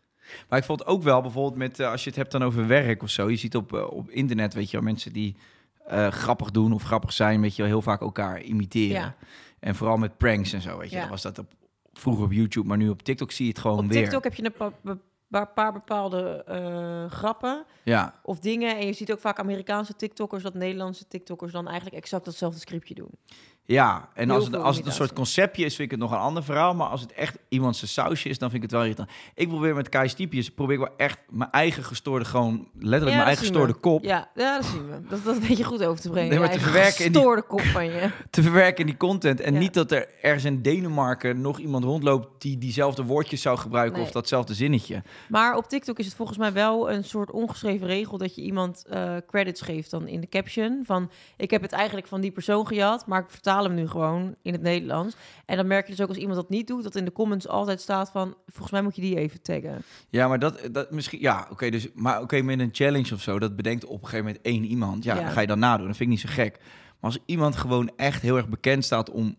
Maar 0.48 0.58
ik 0.58 0.64
vond 0.64 0.86
ook 0.86 1.02
wel 1.02 1.20
bijvoorbeeld 1.20 1.56
met, 1.56 1.80
eh, 1.80 1.90
als 1.90 2.02
je 2.02 2.08
het 2.08 2.18
hebt 2.18 2.32
dan 2.32 2.42
over 2.42 2.66
werk 2.66 3.02
of 3.02 3.10
zo. 3.10 3.30
Je 3.30 3.36
ziet 3.36 3.56
op, 3.56 3.74
eh, 3.74 3.90
op 3.90 4.10
internet, 4.10 4.54
weet 4.54 4.70
je 4.70 4.76
wel, 4.76 4.86
mensen 4.86 5.12
die 5.12 5.36
grappig 6.10 6.50
doen 6.50 6.72
of 6.72 6.82
grappig 6.82 7.12
zijn, 7.12 7.40
weet 7.40 7.56
je 7.56 7.62
wel, 7.62 7.70
heel 7.70 7.82
vaak 7.82 8.00
elkaar 8.00 8.42
imiteren. 8.42 9.00
Ja. 9.00 9.16
En 9.64 9.74
vooral 9.74 9.96
met 9.96 10.16
pranks 10.16 10.53
en 10.53 10.61
zo, 10.61 10.79
weet 10.79 10.90
je. 10.90 10.94
Ja. 10.94 11.00
Dan 11.00 11.11
was 11.11 11.22
dat 11.22 11.38
op, 11.38 11.53
vroeger 11.92 12.24
op 12.24 12.33
YouTube, 12.33 12.68
maar 12.68 12.77
nu 12.77 12.88
op 12.88 13.03
TikTok 13.03 13.33
zie 13.33 13.44
je 13.44 13.50
het 13.50 13.61
gewoon 13.61 13.79
Op 13.79 13.87
weer. 13.87 14.03
TikTok 14.03 14.24
heb 14.24 14.35
je 14.35 14.44
een 14.44 15.00
paar, 15.29 15.53
paar 15.53 15.72
bepaalde 15.72 16.44
eh, 16.46 17.11
grappen 17.11 17.64
Ja, 17.85 18.20
of 18.22 18.38
dingen. 18.38 18.77
En 18.77 18.87
je 18.87 18.92
ziet 18.92 19.12
ook 19.12 19.20
vaak 19.20 19.38
Amerikaanse 19.38 19.96
TikTokkers 19.96 20.42
dat 20.42 20.55
Nederlandse 20.55 21.09
TikTokkers 21.09 21.53
dan 21.53 21.66
eigenlijk 21.66 21.96
exact 21.96 22.24
datzelfde 22.24 22.61
scriptje 22.61 22.94
doen. 22.94 23.11
Ja. 23.66 24.09
en 24.14 24.31
als 24.31 24.44
het, 24.44 24.57
als 24.57 24.77
het 24.77 24.87
een 24.87 24.92
soort 24.92 25.12
conceptje 25.12 25.64
is, 25.64 25.77
vind 25.77 25.92
ik 25.92 25.98
het 25.98 26.09
nog 26.09 26.18
een 26.18 26.24
ander 26.24 26.44
verhaal. 26.44 26.74
Maar 26.74 26.87
als 26.88 27.00
het 27.00 27.12
echt 27.12 27.37
iemand 27.48 27.77
zijn 27.77 27.90
sausje 27.90 28.29
is, 28.29 28.38
dan 28.38 28.50
vind 28.50 28.62
ik 28.62 28.70
het 28.70 28.79
wel 28.79 28.88
irritant. 28.88 29.11
Ik 29.35 29.48
probeer 29.48 29.74
met 29.74 29.88
Kai 29.88 30.09
Stiepjes, 30.09 30.50
probeer 30.50 30.74
ik 30.74 30.81
wel 30.81 30.94
echt 30.96 31.18
mijn 31.31 31.50
eigen 31.50 31.85
gestoorde, 31.85 32.24
gewoon 32.24 32.68
letterlijk 32.72 33.00
Ja, 33.11 33.14
mijn 33.16 33.27
eigen 33.27 33.44
gestoorde 33.46 33.72
we. 33.72 33.79
kop 33.79 34.05
Ja, 34.05 34.29
ja, 34.35 34.57
dat 34.57 34.64
zien 34.66 34.87
we. 34.90 35.07
Dat, 35.09 35.24
dat 35.24 35.38
weet 35.38 35.57
je 35.57 35.64
goed 35.64 35.85
over 35.85 36.00
te 36.03 36.11
brengen. 36.11 36.31
Nee, 36.31 36.38
maar 36.38 36.50
te 36.50 36.61
verwerken 36.61 37.05
in 37.05 37.12
die- 37.12 37.20
gestoorde 37.20 37.42
kop 37.42 37.61
van 37.61 37.85
je. 37.85 38.11
te 38.31 38.42
verwerken 38.42 38.81
in 38.81 38.87
die 38.87 38.96
content. 38.96 39.40
En 39.40 39.53
Ja. 39.53 39.59
niet 39.59 39.74
dat 39.74 39.90
er 39.92 40.09
ergens 40.22 40.44
in 40.44 40.62
Denemarken 40.62 41.40
nog 41.40 41.59
iemand 41.59 41.85
rondloopt 41.85 42.42
die 42.42 42.59
diezelfde 42.59 43.05
woordjes 43.05 43.42
zou 43.42 43.59
gebruiken 43.59 43.96
Nee. 43.98 44.07
of 44.07 44.12
datzelfde 44.12 44.55
zinnetje. 44.55 45.03
Maar 45.29 45.57
op 45.57 45.68
TikTok 45.68 45.98
is 45.98 46.07
het 46.07 46.14
volgens 46.14 46.38
mij 46.38 46.53
wel 46.53 46.90
een 46.90 47.05
soort 47.05 47.31
ongeschreven 47.31 47.87
regel 47.87 48.18
dat 48.18 48.35
je 48.35 48.42
iemand 48.42 48.85
eh, 48.88 49.14
credits 49.27 49.61
geeft 49.61 49.90
dan 49.90 50.07
in 50.09 50.20
de 50.20 50.29
caption. 50.29 50.83
Van 50.87 51.11
ik 51.37 51.50
heb 51.50 51.62
het 51.62 51.72
eigenlijk 51.72 52.07
van 52.07 52.20
die 52.20 52.31
persoon 52.31 52.66
gejat, 52.66 53.07
maar 53.07 53.20
ik 53.20 53.31
vertaal 53.31 53.53
hem 53.62 53.74
nu 53.74 53.88
gewoon 53.88 54.34
in 54.42 54.52
het 54.52 54.62
Nederlands. 54.62 55.16
En 55.46 55.56
dan 55.56 55.66
merk 55.66 55.84
je 55.86 55.90
dus 55.92 56.00
ook 56.00 56.08
als 56.08 56.16
iemand 56.16 56.36
dat 56.36 56.48
niet 56.48 56.66
doet, 56.66 56.82
dat 56.82 56.96
in 56.96 57.04
de 57.04 57.12
comments 57.12 57.48
altijd 57.48 57.80
staat 57.80 58.10
van 58.10 58.34
volgens 58.46 58.70
mij 58.70 58.82
moet 58.82 58.96
je 58.96 59.02
die 59.02 59.16
even 59.18 59.42
taggen. 59.42 59.82
Ja, 60.10 60.28
maar 60.28 60.38
dat, 60.38 60.68
dat 60.72 60.90
misschien, 60.90 61.20
ja, 61.20 61.48
oké, 61.50 61.70
dus, 61.70 61.88
maar 61.94 62.20
oké, 62.20 62.42
met 62.42 62.58
een 62.60 62.68
challenge 62.72 63.14
of 63.14 63.20
zo, 63.20 63.38
dat 63.38 63.56
bedenkt 63.56 63.84
op 63.84 64.02
een 64.02 64.08
gegeven 64.08 64.24
moment 64.26 64.44
één 64.44 64.64
iemand. 64.64 65.04
Ja, 65.04 65.14
Ja. 65.14 65.22
dan 65.22 65.30
ga 65.32 65.40
je 65.40 65.46
dan 65.46 65.58
nadoen. 65.58 65.86
Dat 65.86 65.96
vind 65.96 66.10
ik 66.12 66.16
niet 66.16 66.30
zo 66.30 66.42
gek. 66.42 66.58
Maar 67.00 67.10
als 67.12 67.18
iemand 67.26 67.56
gewoon 67.56 67.90
echt 67.96 68.22
heel 68.22 68.36
erg 68.36 68.48
bekend 68.48 68.84
staat 68.84 69.10
om, 69.10 69.36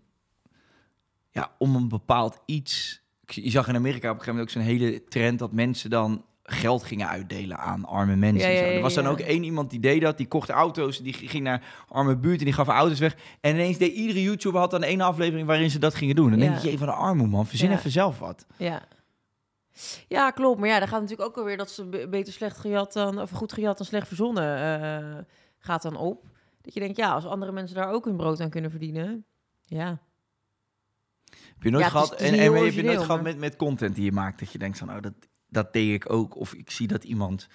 ja, 1.32 1.52
om 1.58 1.76
een 1.76 1.88
bepaald 1.90 2.38
iets. 2.46 3.02
Je 3.26 3.50
zag 3.50 3.68
in 3.68 3.76
Amerika 3.76 4.10
op 4.10 4.16
een 4.18 4.24
gegeven 4.24 4.40
moment 4.40 4.58
ook 4.58 4.64
zo'n 4.64 4.74
hele 4.74 5.04
trend 5.04 5.40
dat 5.40 5.52
mensen 5.52 5.90
dan 5.90 6.26
geld 6.48 6.84
gingen 6.84 7.08
uitdelen 7.08 7.58
aan 7.58 7.86
arme 7.86 8.16
mensen. 8.16 8.50
Ja, 8.50 8.54
en 8.54 8.58
zo. 8.58 8.64
ja, 8.64 8.70
ja, 8.70 8.76
er 8.76 8.82
was 8.82 8.94
dan 8.94 9.08
ook 9.08 9.20
één 9.20 9.44
iemand 9.44 9.70
die 9.70 9.80
deed 9.80 10.02
dat, 10.02 10.18
die 10.18 10.28
kocht 10.28 10.50
auto's, 10.50 11.00
die 11.00 11.14
ging 11.14 11.44
naar 11.44 11.64
arme 11.88 12.18
buurt 12.18 12.40
en 12.40 12.46
die 12.46 12.54
gaf 12.54 12.68
auto's 12.68 13.00
weg. 13.00 13.16
En 13.42 13.54
ineens 13.54 13.78
deed 13.78 13.94
iedere 13.94 14.22
YouTuber 14.22 14.60
had 14.60 14.72
dan 14.72 14.84
één 14.84 15.02
aflevering 15.02 15.48
waarin 15.48 15.72
ze 15.72 15.80
dat 15.80 15.96
gingen 15.96 16.16
doen. 16.16 16.30
Dan 16.30 16.40
denk 16.40 16.58
je, 16.58 16.72
je 16.72 16.78
van 16.78 16.88
de 16.88 16.94
armoe 16.94 17.28
man, 17.28 17.46
verzin 17.48 17.72
even 17.72 17.92
zelf 17.92 18.20
wat. 18.20 18.46
Ja. 18.58 18.82
Ja, 20.08 20.32
klopt. 20.32 20.60
Maar 20.60 20.70
ja, 20.70 20.80
daar 20.80 20.88
gaat 20.88 21.02
natuurlijk 21.02 21.30
ook 21.30 21.38
alweer 21.38 21.58
dat 21.58 21.72
ze 21.72 21.86
be- 21.86 22.08
beter 22.08 22.34
slecht 22.34 22.58
gejat 22.58 22.94
dan, 22.94 23.22
of 23.22 23.30
goed 23.30 23.54
gejat 23.54 23.78
dan 23.78 23.86
slecht 23.86 24.08
verzonnen 24.08 24.58
eh, 24.82 25.24
gaat 25.60 25.82
dan 25.82 25.96
op. 25.96 26.24
Dat 26.62 26.74
je 26.74 26.80
denkt, 26.80 26.98
ja, 26.98 27.14
als 27.14 27.26
andere 27.26 27.52
mensen 27.52 27.76
daar 27.76 27.92
ook 27.92 28.06
hun 28.06 28.18
brood 28.18 28.40
aan 28.42 28.50
kunnen 28.50 28.72
verdienen. 28.72 29.26
Ja. 29.66 30.00
Heb 31.30 31.64
je 31.64 31.70
nooit 31.70 31.84
Ja, 31.84 31.90
gehad, 31.90 32.14
en, 32.16 32.34
en 32.34 32.54
heb 32.64 32.74
je 32.74 32.84
nooit 32.84 33.04
gehad 33.04 33.22
met, 33.22 33.38
met 33.38 33.56
content 33.56 33.96
die 33.96 34.06
je 34.06 34.12
maakt, 34.12 34.40
dat 34.40 34.52
je 34.52 34.58
denkt 34.58 34.78
van, 34.78 34.90
oh, 34.90 35.02
dat, 35.02 35.14
dat 35.56 35.74
deed 35.74 35.94
ik 35.94 36.12
ook. 36.12 36.36
Of 36.36 36.54
ik 36.54 36.72
zie 36.72 36.88
dat 36.88 37.04
iemand... 37.04 37.48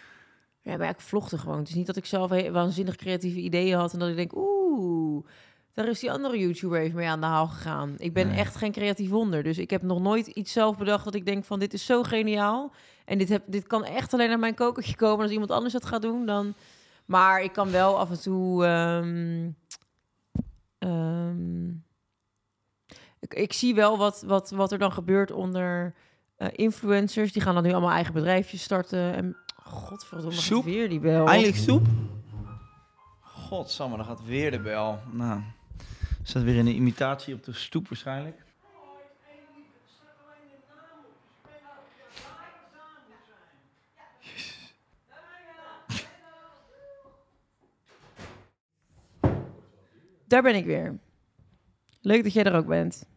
Ja, 0.61 0.77
maar 0.77 0.89
ik 0.89 1.01
vlogde 1.01 1.39
gewoon. 1.39 1.59
Het 1.59 1.69
is 1.69 1.75
niet 1.75 1.87
dat 1.87 1.97
ik 1.97 2.07
zelf 2.07 2.31
waanzinnig 2.51 2.97
creatieve 2.97 3.41
ideeën 3.41 3.79
had 3.79 3.93
en 3.93 3.99
dat 3.99 4.09
ik 4.09 4.17
denk, 4.17 4.33
oeh, 4.37 5.27
daar 5.73 5.89
is 5.89 6.01
die 6.01 6.13
andere 6.13 6.39
YouTuber 6.39 6.81
even 6.81 6.97
mee 6.97 7.09
aan 7.09 7.21
de 7.21 7.27
haal 7.27 7.47
gegaan. 7.47 7.95
Ik 7.99 8.13
ben 8.13 8.27
Nee. 8.27 8.39
echt 8.39 8.57
geen 8.57 8.73
creatief 8.73 9.09
wonder, 9.11 9.43
dus 9.43 9.59
ik 9.59 9.71
heb 9.71 9.83
nog 9.83 10.01
nooit 10.01 10.27
iets 10.27 10.53
zelf 10.53 10.77
bedacht 10.77 11.05
dat 11.05 11.15
ik 11.15 11.27
denk 11.27 11.45
van, 11.45 11.59
dit 11.59 11.73
is 11.73 11.87
zo 11.87 12.03
geniaal. 12.03 12.73
En 13.05 13.19
dit, 13.19 13.29
heb, 13.29 13.43
dit 13.47 13.67
kan 13.67 13.85
echt 13.85 14.15
alleen 14.15 14.29
naar 14.29 14.39
mijn 14.39 14.55
kokertje 14.55 14.97
komen 14.97 15.23
als 15.23 15.33
iemand 15.33 15.51
anders 15.51 15.75
het 15.75 15.87
gaat 15.87 16.03
doen 16.03 16.27
dan... 16.27 16.55
Maar 17.05 17.43
ik 17.43 17.53
kan 17.53 17.71
wel 17.71 17.99
af 17.99 18.11
en 18.11 18.21
toe... 18.21 18.65
ehm, 18.65 19.51
ehm, 20.79 21.69
ik, 23.21 23.35
ik 23.35 23.53
zie 23.53 23.75
wel 23.75 23.99
wat, 23.99 24.23
wat, 24.27 24.51
wat 24.51 24.73
er 24.73 24.79
dan 24.79 24.93
gebeurt 24.93 25.31
onder 25.33 25.95
eh, 26.41 26.49
influencers. 26.53 27.33
Die 27.33 27.43
gaan 27.43 27.55
dan 27.55 27.63
nu 27.63 27.71
allemaal 27.73 27.91
eigen 27.91 28.15
bedrijfjes 28.15 28.63
starten. 28.63 29.15
En 29.15 29.37
godverdomme, 29.65 30.33
gaat 30.33 30.43
Soep? 30.43 30.65
weer 30.65 30.89
die 30.89 31.01
bel. 31.01 31.27
Eindelijk 31.27 31.57
soep? 31.57 31.87
Godsamme, 33.21 33.97
dan 33.97 34.07
gaat 34.07 34.25
weer 34.25 34.51
de 34.51 34.61
bel. 34.61 34.99
Nou, 35.13 35.41
staat 36.23 36.43
weer 36.43 36.55
in 36.55 36.67
een 36.67 36.75
imitatie 36.75 37.35
op 37.35 37.45
de 37.45 37.53
stoep 37.53 37.89
waarschijnlijk. 37.89 38.45
Daar 50.27 50.43
ben 50.43 50.55
ik 50.55 50.65
weer. 50.65 50.99
Leuk 52.01 52.23
dat 52.23 52.33
jij 52.33 52.45
er 52.45 52.55
ook 52.55 52.67
bent. 52.67 53.09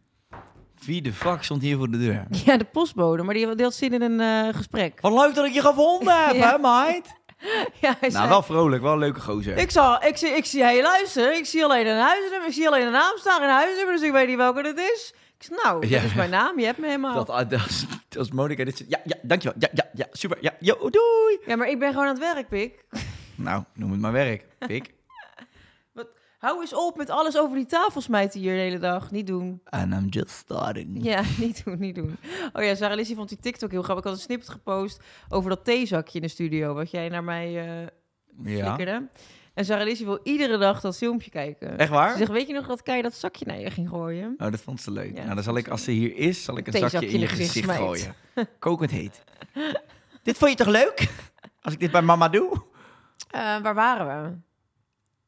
Wie 0.86 1.02
de 1.02 1.12
fuck 1.12 1.42
stond 1.42 1.62
hier 1.62 1.76
voor 1.76 1.90
de 1.90 1.98
deur? 1.98 2.24
Ja, 2.44 2.56
de 2.56 2.64
postbode, 2.64 3.22
maar 3.22 3.34
die, 3.34 3.54
die 3.54 3.64
had 3.64 3.74
zin 3.74 3.92
in 3.92 4.02
een 4.02 4.20
eh, 4.20 4.54
gesprek. 4.56 5.00
Wat 5.00 5.12
leuk 5.12 5.34
dat 5.34 5.44
ik 5.44 5.52
je 5.52 5.60
gevonden 5.60 6.24
heb, 6.26 6.34
Ja. 6.42 6.50
hè, 6.50 6.58
meid? 6.58 7.06
Ja, 7.80 7.96
hij 8.00 8.08
Nou, 8.08 8.12
zei- 8.12 8.28
wel 8.28 8.42
vrolijk, 8.42 8.82
wel 8.82 8.92
een 8.92 8.98
leuke 8.98 9.20
gozer. 9.20 9.56
Ik, 9.56 9.70
zal, 9.70 10.04
ik, 10.04 10.16
zie, 10.16 10.28
ik 10.28 10.44
zie, 10.44 10.62
hey, 10.62 10.82
luister, 10.82 11.36
ik 11.36 11.46
zie 11.46 11.64
alleen 11.64 11.86
een 11.86 11.98
huisnummer, 11.98 12.48
ik 12.48 12.54
zie 12.54 12.66
alleen 12.68 12.86
een 12.86 12.92
naam 12.92 13.16
staan 13.16 13.42
in 13.42 13.48
huisnummer, 13.48 13.94
dus 13.94 14.02
ik 14.04 14.12
weet 14.12 14.26
niet 14.28 14.36
welke 14.36 14.60
het 14.66 14.78
is. 14.78 15.14
Ik 15.38 15.42
zeg, 15.50 15.62
nou, 15.62 15.86
Ja. 15.86 15.96
dat 16.00 16.04
is 16.10 16.14
mijn 16.14 16.30
naam, 16.30 16.58
je 16.58 16.64
hebt 16.64 16.78
me 16.78 16.86
helemaal. 16.86 17.14
Dat, 17.14 17.30
ah, 17.30 17.48
dat, 17.50 17.66
is, 17.68 17.86
dat 18.08 18.24
is 18.24 18.30
Monica. 18.32 18.64
Dit 18.64 18.84
ja, 18.88 19.00
ja, 19.04 19.16
dankjewel. 19.22 19.56
Ja, 19.60 19.68
ja, 19.72 19.84
ja, 19.94 20.06
super. 20.12 20.38
Ja, 20.40 20.52
yo, 20.60 20.76
doei. 20.90 21.38
Ja, 21.46 21.56
maar 21.56 21.68
ik 21.68 21.78
ben 21.78 21.88
gewoon 21.92 22.06
aan 22.06 22.14
het 22.20 22.34
werk, 22.34 22.48
Pik. 22.48 22.84
Nou, 23.34 23.62
noem 23.74 23.90
het 23.90 24.00
maar 24.00 24.12
werk. 24.12 24.44
Pik. 24.58 24.93
Hou 26.44 26.60
eens 26.60 26.74
op 26.74 26.96
met 26.96 27.10
alles 27.10 27.38
over 27.38 27.56
die 27.56 27.66
tafel 27.66 28.00
smijten 28.00 28.40
hier 28.40 28.54
de 28.54 28.60
hele 28.60 28.78
dag. 28.78 29.10
Niet 29.10 29.26
doen. 29.26 29.60
And 29.64 29.92
I'm 29.92 30.06
just 30.08 30.30
starting. 30.30 31.04
Ja, 31.04 31.22
niet 31.38 31.64
doen, 31.64 31.78
niet 31.78 31.94
doen. 31.94 32.16
Oh 32.52 32.62
ja, 32.62 32.74
Sarah 32.74 32.96
Lizzie 32.96 33.16
vond 33.16 33.28
die 33.28 33.38
TikTok 33.38 33.70
heel 33.70 33.82
grappig. 33.82 34.04
Ik 34.04 34.10
had 34.10 34.18
een 34.18 34.24
snippet 34.24 34.48
gepost 34.48 35.00
over 35.28 35.50
dat 35.50 35.64
theezakje 35.64 36.18
in 36.18 36.24
de 36.24 36.28
studio, 36.30 36.74
wat 36.74 36.90
jij 36.90 37.08
naar 37.08 37.24
mij 37.24 37.46
eh 37.46 38.56
Ja. 38.56 38.64
flikkerde. 38.64 39.08
En 39.54 39.64
Sarah 39.64 39.84
Lizzie 39.84 40.06
wil 40.06 40.20
iedere 40.22 40.58
dag 40.58 40.80
dat 40.80 40.96
filmpje 40.96 41.30
kijken. 41.30 41.78
Echt 41.78 41.90
waar? 41.90 42.10
Ze 42.12 42.18
zegt, 42.18 42.30
weet 42.30 42.46
je 42.46 42.52
nog 42.52 42.66
dat 42.66 42.82
Kai 42.82 43.02
dat 43.02 43.14
zakje 43.14 43.44
naar 43.46 43.58
je 43.60 43.70
ging 43.70 43.88
gooien? 43.88 44.34
Oh, 44.38 44.50
dat 44.50 44.60
vond 44.60 44.80
ze 44.80 44.90
leuk. 44.90 45.16
Ja, 45.16 45.22
nou, 45.22 45.34
dan 45.34 45.44
zal 45.44 45.56
ik, 45.56 45.68
als 45.68 45.84
ze 45.84 45.90
hier 45.90 46.16
is, 46.16 46.44
zal 46.44 46.56
ik 46.56 46.66
een 46.66 46.88
zakje 46.88 47.08
in 47.08 47.20
je 47.20 47.26
gezicht 47.26 47.48
gezicht 47.48 47.64
smijt. 47.64 47.80
gooien. 47.80 48.14
Kokend 48.58 48.90
heet. 48.90 49.24
dit 50.22 50.38
vond 50.38 50.50
je 50.50 50.56
toch 50.56 50.72
leuk? 50.72 51.08
Als 51.62 51.74
ik 51.74 51.80
dit 51.80 51.90
bij 51.90 52.02
mama 52.02 52.28
doe? 52.28 52.62
Eh, 53.30 53.58
waar 53.60 53.74
waren 53.74 54.06
we? 54.06 54.38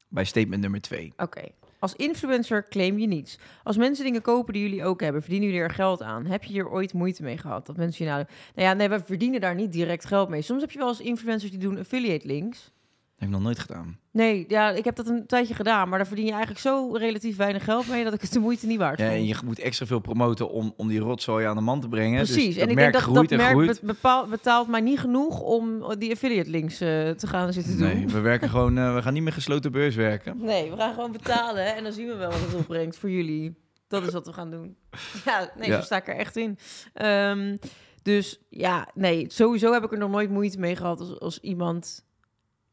Bij 0.09 0.25
statement 0.25 0.63
nummer 0.63 0.81
twee. 0.81 1.13
Oké. 1.17 1.43
Als 1.79 1.95
influencer 1.95 2.69
claim 2.69 2.99
je 2.99 3.07
niets. 3.07 3.39
Als 3.63 3.77
mensen 3.77 4.05
dingen 4.05 4.23
kopen 4.23 4.53
die 4.53 4.63
jullie 4.63 4.85
ook 4.85 5.01
hebben, 5.01 5.23
verdienen 5.23 5.49
jullie 5.49 5.65
er 5.65 5.71
geld 5.71 6.03
aan. 6.03 6.27
Heb 6.27 6.45
je 6.45 6.53
hier 6.53 6.71
ooit 6.71 6.93
moeite 6.93 7.23
mee 7.23 7.39
gehad? 7.39 7.67
Dat 7.67 7.77
mensen 7.77 8.05
je 8.05 8.11
nou... 8.11 8.25
Nou 8.55 8.69
ja, 8.69 8.75
nee, 8.75 8.89
we 8.89 9.01
verdienen 9.05 9.41
daar 9.41 9.55
niet 9.55 9.73
direct 9.73 10.05
geld 10.05 10.29
mee. 10.29 10.43
Soms 10.43 10.61
heb 10.61 10.71
je 10.71 10.79
wel 10.79 10.89
eens 10.89 11.01
influencers 11.01 11.51
die 11.51 11.61
doen 11.61 11.79
affiliate 11.79 12.27
links. 12.27 12.73
Heb 13.17 13.29
ik 13.29 13.35
nog 13.35 13.43
nooit 13.43 13.59
gedaan. 13.59 13.99
Nee, 14.13 14.45
ja, 14.49 14.71
ik 14.71 14.85
heb 14.85 14.97
dat 14.97 15.07
een 15.09 15.27
tijdje 15.27 15.55
gedaan, 15.55 15.89
maar 15.89 15.99
daar 15.99 16.07
verdien 16.07 16.25
je 16.25 16.31
eigenlijk 16.31 16.61
zo 16.61 16.91
relatief 16.93 17.37
weinig 17.37 17.65
geld 17.65 17.89
mee 17.89 18.05
dat 18.05 18.13
ik 18.15 18.21
het 18.21 18.33
de 18.33 18.39
moeite 18.39 18.67
niet 18.67 18.79
waard 18.79 18.99
Ja, 18.99 19.05
vond. 19.07 19.19
en 19.19 19.27
je 19.27 19.37
moet 19.45 19.59
extra 19.59 19.87
veel 19.87 19.99
promoten 19.99 20.51
om, 20.51 20.73
om 20.77 20.89
die 20.89 20.99
rotzooi 20.99 21.47
aan 21.47 21.57
de 21.57 21.63
man 21.63 21.81
te 21.81 21.89
brengen. 21.89 22.19
Dus 22.19 22.31
Precies, 22.33 22.57
en 22.57 22.69
ik 22.69 22.75
merk 22.75 22.79
denk 22.79 22.93
dat 22.93 23.03
groeit 23.03 23.29
dat 23.29 23.39
en 23.39 23.45
merk 23.45 23.51
groeit. 23.51 23.81
be- 23.81 23.87
bepaal- 23.87 24.27
betaalt 24.27 24.69
mij 24.69 24.81
niet 24.81 24.99
genoeg 25.01 25.41
om 25.41 25.95
die 25.99 26.13
affiliate 26.13 26.51
links 26.51 26.81
eh, 26.81 27.11
te 27.11 27.27
gaan 27.27 27.53
zitten 27.53 27.79
doen. 27.79 27.87
Nee, 27.89 28.07
we 28.07 28.21
werken 28.21 28.49
gewoon, 28.49 28.79
eh, 28.79 28.95
we 28.95 29.03
gaan 29.03 29.13
niet 29.13 29.23
meer 29.23 29.33
gesloten 29.33 29.73
beurs 29.73 29.95
werken. 29.95 30.37
Nee, 30.41 30.71
we 30.71 30.77
gaan 30.77 30.95
gewoon 30.95 31.13
betalen 31.13 31.75
en 31.77 31.83
dan 31.83 31.93
zien 31.93 32.07
we 32.07 32.15
wel 32.15 32.31
wat 32.31 32.41
het 32.41 32.55
opbrengt 32.55 32.99
voor 32.99 33.11
jullie. 33.11 33.65
Dat 33.89 34.07
is 34.07 34.13
wat 34.13 34.27
we 34.27 34.33
gaan 34.33 34.51
doen. 34.51 34.77
Ja, 35.25 35.51
nee, 35.59 35.69
Ja. 35.69 35.77
zo 35.77 35.83
sta 35.85 35.97
ik 35.97 36.09
er 36.09 36.17
echt 36.17 36.37
in. 36.37 36.59
Ehm, 36.95 37.57
dus 38.03 38.41
ja, 38.49 38.89
nee, 38.95 39.25
sowieso 39.29 39.73
heb 39.73 39.85
ik 39.85 39.93
er 39.93 39.99
nog 39.99 40.11
nooit 40.11 40.31
moeite 40.31 40.59
mee 40.59 40.77
gehad 40.77 41.01
als, 41.01 41.21
als 41.21 41.41
iemand 41.41 42.05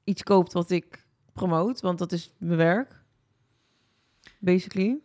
iets 0.04 0.24
koopt 0.24 0.54
wat 0.54 0.70
ik 0.72 1.06
promoot, 1.34 1.82
want 1.82 1.98
dat 2.00 2.12
is 2.12 2.32
mijn 2.38 2.58
werk. 2.58 3.02
Basically. 4.40 4.98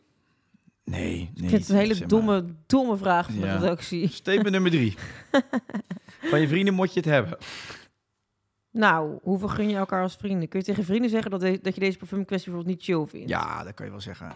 Nee, 0.84 1.02
nee. 1.12 1.30
ik 1.34 1.48
vind 1.48 1.50
het 1.52 1.68
een 1.68 1.76
hele 1.76 1.94
zeg 1.94 2.00
maar. 2.00 2.08
domme, 2.08 2.44
domme 2.66 2.96
vraag 2.96 3.26
van 3.26 3.40
de 3.40 3.46
Ja. 3.46 3.56
redactie. 3.56 4.08
Statement 4.08 4.50
nummer 4.50 4.70
drie. 4.70 4.96
Van 6.30 6.40
je 6.40 6.48
vrienden 6.48 6.74
moet 6.74 6.92
je 6.94 7.00
het 7.00 7.08
hebben. 7.08 7.38
Nou, 8.70 9.18
hoeveel 9.22 9.48
gun 9.48 9.68
je 9.68 9.76
elkaar 9.76 10.02
als 10.02 10.16
vrienden? 10.16 10.48
Kun 10.48 10.58
je 10.58 10.64
tegen 10.64 10.84
vrienden 10.84 11.10
zeggen 11.10 11.30
dat, 11.30 11.40
de- 11.40 11.58
dat 11.62 11.74
je 11.74 11.80
deze 11.80 11.98
parfum 11.98 12.24
kwestie 12.24 12.50
bijvoorbeeld 12.50 12.76
niet 12.78 12.86
chill 12.86 13.06
vindt? 13.06 13.28
Ja, 13.28 13.64
dat 13.64 13.74
kan 13.74 13.84
je 13.86 13.90
wel 13.92 14.00
zeggen. 14.00 14.32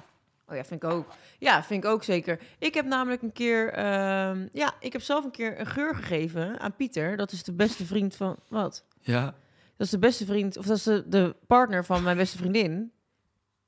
Oh 0.48 0.56
ja, 0.56 0.64
vind 0.64 0.82
ik 0.82 0.90
ook. 0.90 1.06
Ja, 1.38 1.62
vind 1.64 1.84
ik 1.84 1.90
ook 1.90 2.04
zeker. 2.04 2.40
Ik 2.58 2.74
heb 2.74 2.86
namelijk 2.86 3.22
een 3.22 3.32
keer... 3.32 3.72
ehm, 3.72 4.48
ja, 4.52 4.74
ik 4.80 4.92
heb 4.92 5.02
zelf 5.02 5.24
een 5.24 5.30
keer 5.30 5.60
een 5.60 5.66
geur 5.66 5.94
gegeven 5.94 6.60
aan 6.60 6.76
Pieter. 6.76 7.16
Dat 7.16 7.32
is 7.32 7.42
de 7.42 7.52
beste 7.52 7.84
vriend 7.86 8.16
van... 8.16 8.36
Wat? 8.48 8.84
Ja. 9.00 9.34
Dat 9.82 9.92
is 9.92 10.00
de 10.00 10.06
beste 10.06 10.24
vriend... 10.24 10.56
Of 10.56 10.66
dat 10.66 10.76
is 10.76 10.82
de, 10.82 11.04
de 11.06 11.36
partner 11.46 11.84
van 11.84 12.02
mijn 12.02 12.16
beste 12.16 12.36
vriendin. 12.36 12.92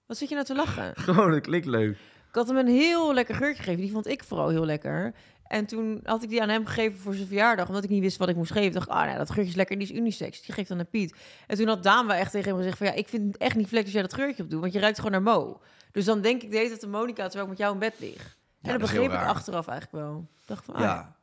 Wat 0.06 0.16
zit 0.16 0.28
je 0.28 0.34
nou 0.34 0.46
te 0.46 0.54
lachen? 0.54 0.92
Gewoon, 1.06 1.30
dat 1.30 1.40
klinkt 1.40 1.66
leuk. 1.66 1.90
Ik 2.28 2.34
had 2.34 2.48
hem 2.48 2.56
een 2.56 2.66
heel 2.66 3.14
lekker 3.14 3.34
geurtje 3.34 3.62
gegeven. 3.62 3.80
Die 3.80 3.90
vond 3.90 4.06
ik 4.06 4.24
vooral 4.24 4.48
heel 4.48 4.64
lekker. 4.64 5.14
En 5.46 5.66
toen 5.66 6.00
had 6.02 6.22
ik 6.22 6.28
die 6.28 6.42
aan 6.42 6.48
hem 6.48 6.66
gegeven 6.66 6.98
voor 6.98 7.14
zijn 7.14 7.26
verjaardag. 7.26 7.68
Omdat 7.68 7.84
ik 7.84 7.90
niet 7.90 8.00
wist 8.00 8.16
wat 8.16 8.28
ik 8.28 8.36
moest 8.36 8.52
geven. 8.52 8.66
Ik 8.66 8.72
dacht, 8.72 8.88
ah, 8.88 9.04
nou, 9.04 9.18
dat 9.18 9.30
geurtje 9.30 9.50
is 9.50 9.56
lekker. 9.56 9.78
Die 9.78 9.90
is 9.90 9.96
unisex. 9.96 10.42
Die 10.42 10.54
geeft 10.54 10.68
dan 10.68 10.78
aan 10.78 10.86
Piet. 10.86 11.14
En 11.46 11.56
toen 11.56 11.68
had 11.68 11.82
Daan 11.82 12.06
wel 12.06 12.16
echt 12.16 12.30
tegen 12.30 12.48
hem 12.48 12.56
gezegd 12.56 12.78
van... 12.78 12.86
Ja, 12.86 12.92
ik 12.92 13.08
vind 13.08 13.32
het 13.32 13.36
echt 13.36 13.56
niet 13.56 13.68
flex 13.68 13.84
als 13.84 13.92
jij 13.92 14.02
dat 14.02 14.14
geurtje 14.14 14.42
op 14.42 14.50
doet. 14.50 14.60
Want 14.60 14.72
je 14.72 14.80
ruikt 14.80 14.96
gewoon 14.96 15.12
naar 15.12 15.22
Mo. 15.22 15.60
Dus 15.92 16.04
dan 16.04 16.20
denk 16.20 16.42
ik 16.42 16.50
de 16.50 16.56
hele 16.56 16.68
tijd 16.68 16.84
aan 16.84 16.90
Monica 16.90 17.22
terwijl 17.22 17.42
ik 17.42 17.48
met 17.48 17.58
jou 17.58 17.72
in 17.72 17.78
bed 17.78 17.94
lig. 17.98 18.22
En 18.22 18.34
dat 18.60 18.70
dat 18.70 18.80
begreep 18.80 19.12
ik 19.12 19.26
achteraf 19.26 19.66
eigenlijk 19.68 20.04
wel. 20.04 20.28
Ik 20.40 20.46
dacht 20.46 20.64
van, 20.64 20.74
ah, 20.74 20.80
Ja. 20.80 21.16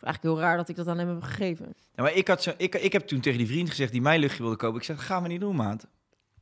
Eigenlijk 0.00 0.22
heel 0.34 0.44
raar 0.44 0.56
dat 0.56 0.68
ik 0.68 0.76
dat 0.76 0.88
aan 0.88 0.98
hem 0.98 1.08
heb 1.08 1.22
gegeven. 1.22 1.74
ja 1.94 2.02
maar 2.02 2.12
ik, 2.14 2.28
had 2.28 2.42
zo, 2.42 2.52
ik, 2.56 2.74
ik 2.74 2.92
heb 2.92 3.06
toen 3.06 3.20
tegen 3.20 3.38
die 3.38 3.46
vriend 3.46 3.68
gezegd 3.70 3.92
die 3.92 4.00
mijn 4.00 4.20
luchtje 4.20 4.42
wilde 4.42 4.56
kopen. 4.56 4.78
Ik 4.78 4.84
zeg, 4.84 4.96
dat 4.96 5.04
gaan 5.04 5.22
we 5.22 5.28
niet 5.28 5.40
doen, 5.40 5.56
maat. 5.56 5.86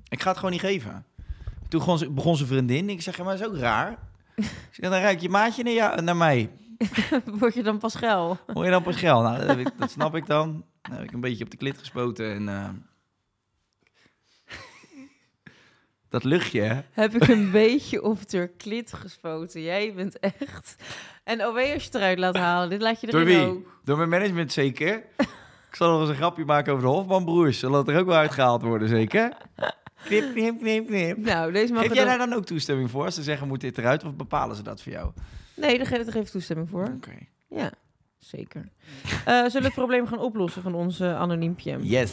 Ik 0.08 0.20
ga 0.22 0.28
het 0.28 0.36
gewoon 0.36 0.50
niet 0.52 0.60
geven. 0.60 1.06
Toen 1.68 1.78
begon, 1.80 1.98
ze- 1.98 2.10
begon 2.10 2.36
zijn 2.36 2.48
vriendin. 2.48 2.90
Ik 2.90 3.02
zeg, 3.02 3.16
ja, 3.16 3.24
maar 3.24 3.36
dat 3.38 3.46
is 3.48 3.54
ook 3.54 3.60
raar. 3.60 3.98
Zeg, 4.70 4.90
dan 4.90 4.92
ruik 4.92 5.20
je 5.20 5.28
maatje 5.28 5.62
naar, 5.62 5.72
jou, 5.72 6.02
naar 6.02 6.16
mij. 6.16 6.50
Word 7.38 7.54
je 7.54 7.62
dan 7.62 7.78
pas 7.78 7.94
geil? 7.94 8.38
Hoor 8.46 8.64
je 8.64 8.70
dan 8.70 8.82
pas 8.82 8.96
geld? 8.96 9.22
Nou, 9.22 9.38
dat, 9.38 9.46
heb 9.48 9.58
ik- 9.58 9.72
dat 9.78 9.90
snap 9.90 10.14
ik 10.16 10.26
dan. 10.26 10.64
Dan 10.82 10.92
heb 10.92 11.02
ik 11.02 11.12
een 11.12 11.20
beetje 11.20 11.44
op 11.44 11.50
de 11.50 11.56
klit 11.56 11.78
gespoten 11.78 12.34
en... 12.34 12.48
eh, 12.48 12.68
dat 16.22 16.24
luchtje, 16.24 16.84
heb 16.92 17.14
ik 17.14 17.28
een 17.28 17.50
beetje 17.50 18.02
op 18.02 18.28
de 18.28 18.50
klit 18.56 18.92
gespoten. 18.92 19.62
Jij 19.62 19.92
bent 19.94 20.18
echt... 20.18 20.76
En 21.24 21.46
OW 21.46 21.56
als 21.56 21.66
je 21.66 21.72
het 21.72 21.94
eruit 21.94 22.18
laat 22.18 22.36
halen. 22.36 22.70
Dit 22.70 22.80
laat 22.80 23.00
je 23.00 23.06
Door 23.06 23.20
erin 23.20 23.38
wie? 23.38 23.46
ook. 23.46 23.80
Door 23.84 23.96
mijn 23.96 24.08
management 24.08 24.52
zeker. 24.52 25.02
ik 25.70 25.74
zal 25.74 25.90
nog 25.90 26.00
eens 26.00 26.08
een 26.08 26.16
grapje 26.16 26.44
maken 26.44 26.72
over 26.72 26.84
de 26.84 26.90
Hofmanbroers. 26.90 27.58
Zal 27.58 27.70
dat 27.70 27.88
er 27.88 27.98
ook 27.98 28.06
wel 28.06 28.16
uitgehaald 28.16 28.62
worden, 28.62 28.88
zeker? 28.88 29.32
Knip, 30.04 30.32
knip, 30.32 30.58
knip, 30.58 30.86
knip. 30.86 31.16
Nou, 31.16 31.52
deze 31.52 31.72
mag 31.72 31.82
Geef 31.82 31.94
jij 31.94 32.04
dan... 32.04 32.18
daar 32.18 32.28
dan 32.28 32.38
ook 32.38 32.44
toestemming 32.44 32.90
voor? 32.90 33.04
Als 33.04 33.14
ze 33.14 33.22
zeggen, 33.22 33.48
moet 33.48 33.60
dit 33.60 33.78
eruit? 33.78 34.04
Of 34.04 34.14
bepalen 34.14 34.56
ze 34.56 34.62
dat 34.62 34.82
voor 34.82 34.92
jou? 34.92 35.10
Nee, 35.56 35.76
daar 35.76 35.86
geef 35.86 35.98
ik 35.98 36.14
even 36.14 36.30
toestemming 36.30 36.68
voor. 36.68 36.92
Oké. 36.96 37.18
Ja, 37.48 37.70
zeker. 38.18 38.68
Eh, 39.24 39.34
zullen 39.34 39.52
we 39.52 39.64
het 39.64 39.74
probleem 39.74 40.06
gaan 40.06 40.18
oplossen 40.18 40.62
van 40.62 40.74
ons 40.74 41.00
eh, 41.00 41.20
anoniempje? 41.20 41.78
Yes. 41.80 42.12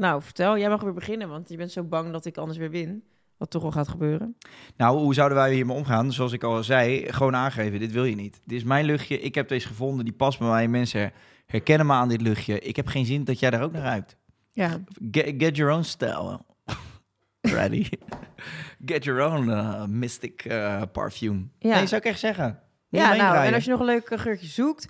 Nou, 0.00 0.22
vertel. 0.22 0.58
Jij 0.58 0.68
mag 0.68 0.82
weer 0.82 0.92
beginnen, 0.92 1.28
want 1.28 1.48
je 1.48 1.56
bent 1.56 1.72
zo 1.72 1.84
bang 1.84 2.12
dat 2.12 2.26
ik 2.26 2.36
anders 2.36 2.58
weer 2.58 2.70
win. 2.70 3.04
Wat 3.36 3.50
toch 3.50 3.62
wel 3.62 3.70
gaat 3.70 3.88
gebeuren. 3.88 4.36
Nou, 4.76 4.98
hoe 4.98 5.14
zouden 5.14 5.38
wij 5.38 5.54
hiermee 5.54 5.76
omgaan? 5.76 6.12
Zoals 6.12 6.32
ik 6.32 6.42
al 6.42 6.62
zei, 6.62 7.12
gewoon 7.12 7.36
aangeven, 7.36 7.78
dit 7.78 7.92
wil 7.92 8.04
je 8.04 8.14
niet. 8.14 8.40
Dit 8.44 8.58
is 8.58 8.64
mijn 8.64 8.84
luchtje, 8.84 9.20
ik 9.20 9.34
heb 9.34 9.48
deze 9.48 9.66
gevonden, 9.66 10.04
die 10.04 10.14
past 10.14 10.38
bij 10.38 10.48
mij. 10.48 10.68
Mensen 10.68 11.12
herkennen 11.46 11.86
me 11.86 11.92
aan 11.92 12.08
dit 12.08 12.20
luchtje. 12.20 12.58
Ik 12.58 12.76
heb 12.76 12.86
geen 12.86 13.04
zin 13.04 13.24
dat 13.24 13.38
jij 13.38 13.50
daar 13.50 13.62
ook 13.62 13.72
naar 13.72 13.82
ruikt. 13.82 14.16
Ja, 14.52 14.80
Get, 15.10 15.34
get 15.38 15.56
your 15.56 15.72
own 15.72 15.82
style. 15.82 16.40
Ready. 17.40 17.88
Get 18.84 19.04
your 19.04 19.32
own 19.32 19.48
uh, 19.48 19.84
mystic 19.84 20.44
uh, 20.44 20.82
parfum. 20.92 21.52
Ja. 21.58 21.76
Nee, 21.76 21.86
zou 21.86 22.00
ik 22.00 22.06
echt 22.06 22.18
zeggen. 22.18 22.60
Moet 22.88 23.00
ja 23.00 23.14
nou, 23.14 23.46
en 23.46 23.54
als 23.54 23.64
je 23.64 23.70
nog 23.70 23.80
een 23.80 23.86
leuk 23.86 24.08
eh, 24.08 24.18
geurtje 24.18 24.46
zoekt... 24.46 24.88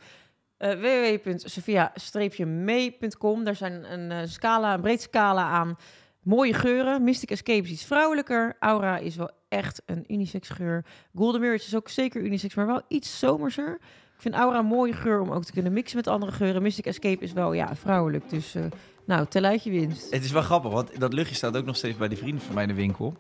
eh 0.60 1.20
www.sophia-mee.com. 1.22 3.44
Daar 3.44 3.56
zijn 3.56 3.92
een, 3.92 4.10
eh, 4.10 4.18
scala, 4.24 4.74
een 4.74 4.80
breed 4.80 5.02
scala 5.02 5.42
aan 5.42 5.76
mooie 6.22 6.54
geuren. 6.54 7.04
Mystic 7.04 7.30
Escape 7.30 7.62
is 7.62 7.70
iets 7.70 7.84
vrouwelijker. 7.84 8.56
Aura 8.58 8.98
is 8.98 9.16
wel 9.16 9.30
echt 9.48 9.82
een 9.86 10.04
unisex 10.08 10.48
geur. 10.48 10.84
Golden 11.14 11.40
Mirror 11.40 11.58
is 11.58 11.76
ook 11.76 11.88
zeker 11.88 12.22
unisex, 12.22 12.54
maar 12.54 12.66
wel 12.66 12.82
iets 12.88 13.18
zomerser. 13.18 13.74
Ik 14.14 14.20
vind 14.26 14.34
Aura 14.34 14.58
een 14.58 14.66
mooie 14.66 14.92
geur 14.92 15.20
om 15.20 15.30
ook 15.30 15.44
te 15.44 15.52
kunnen 15.52 15.72
mixen 15.72 15.96
met 15.96 16.06
andere 16.06 16.32
geuren. 16.32 16.62
Mystic 16.62 16.86
Escape 16.86 17.24
is 17.24 17.32
wel 17.32 17.52
ja, 17.52 17.76
vrouwelijk. 17.76 18.30
Dus 18.30 18.54
eh, 18.54 18.64
nou, 19.04 19.26
tel 19.26 19.44
uit 19.44 19.64
je 19.64 19.70
winst. 19.70 20.10
Het 20.10 20.24
is 20.24 20.30
wel 20.30 20.42
grappig, 20.42 20.72
want 20.72 21.00
dat 21.00 21.12
luchtje 21.12 21.34
staat 21.34 21.56
ook 21.56 21.64
nog 21.64 21.76
steeds 21.76 21.96
bij 21.96 22.08
die 22.08 22.18
vrienden 22.18 22.44
van 22.44 22.54
mij 22.54 22.62
in 22.62 22.68
de 22.68 22.74
winkel. 22.74 23.16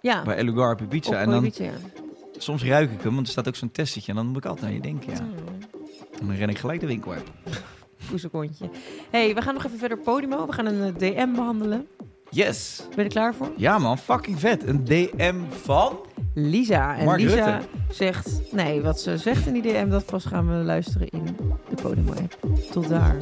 Ja, 0.00 0.22
Bij 0.22 0.36
Elugar 0.36 0.72
op 0.72 0.80
Ibiza. 0.80 1.08
op 1.08 1.14
En 1.14 1.30
dan, 1.30 1.44
Ibiza, 1.44 1.64
ja. 1.64 1.72
soms 2.38 2.64
ruik 2.64 2.90
ik 2.90 3.02
hem, 3.02 3.14
want 3.14 3.26
er 3.26 3.32
staat 3.32 3.48
ook 3.48 3.56
zo'n 3.56 3.70
testetje. 3.70 4.10
En 4.10 4.16
dan 4.16 4.26
moet 4.26 4.36
ik 4.36 4.44
altijd 4.44 4.66
aan 4.66 4.72
je 4.72 4.80
denken, 4.80 5.12
ja. 5.12 5.20
Mm. 5.20 5.34
En 6.22 6.28
dan 6.28 6.36
ren 6.36 6.48
ik 6.48 6.58
gelijk 6.58 6.80
de 6.80 6.86
winkel 6.86 7.12
uit. 7.12 7.30
Poesekontje. 8.08 8.70
hey, 9.10 9.34
we 9.34 9.42
gaan 9.42 9.54
nog 9.54 9.64
even 9.64 9.78
verder 9.78 9.98
Podimo. 9.98 10.46
We 10.46 10.52
gaan 10.52 10.66
een 10.66 10.94
eh, 10.94 10.98
DM 10.98 11.34
behandelen. 11.34 11.86
Yes! 12.30 12.82
Ben 12.88 12.98
je 12.98 13.02
er 13.02 13.08
klaar 13.08 13.34
voor? 13.34 13.52
Ja 13.56 13.78
man, 13.78 13.98
fucking 13.98 14.40
vet. 14.40 14.66
Een 14.66 14.84
DM 14.84 15.40
van... 15.62 15.98
Lisa. 16.34 16.96
En 16.96 17.04
Mark 17.04 17.20
Lisa 17.20 17.56
Rutte. 17.56 17.68
zegt... 17.90 18.52
Nee, 18.52 18.80
wat 18.80 19.00
ze 19.00 19.16
zegt 19.18 19.46
in 19.46 19.52
die 19.52 19.62
DM, 19.62 19.88
dat 19.88 20.04
pas 20.04 20.24
gaan 20.24 20.58
we 20.58 20.64
luisteren 20.64 21.08
in 21.08 21.36
de 21.68 21.82
Podimo-app. 21.82 22.38
Tot 22.70 22.88
daar. 22.88 23.16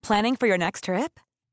Planning 0.00 0.36
for 0.36 0.46
your 0.46 0.58
next 0.58 0.82
trip? 0.82 1.26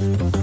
Thank 0.00 0.34
you. 0.34 0.39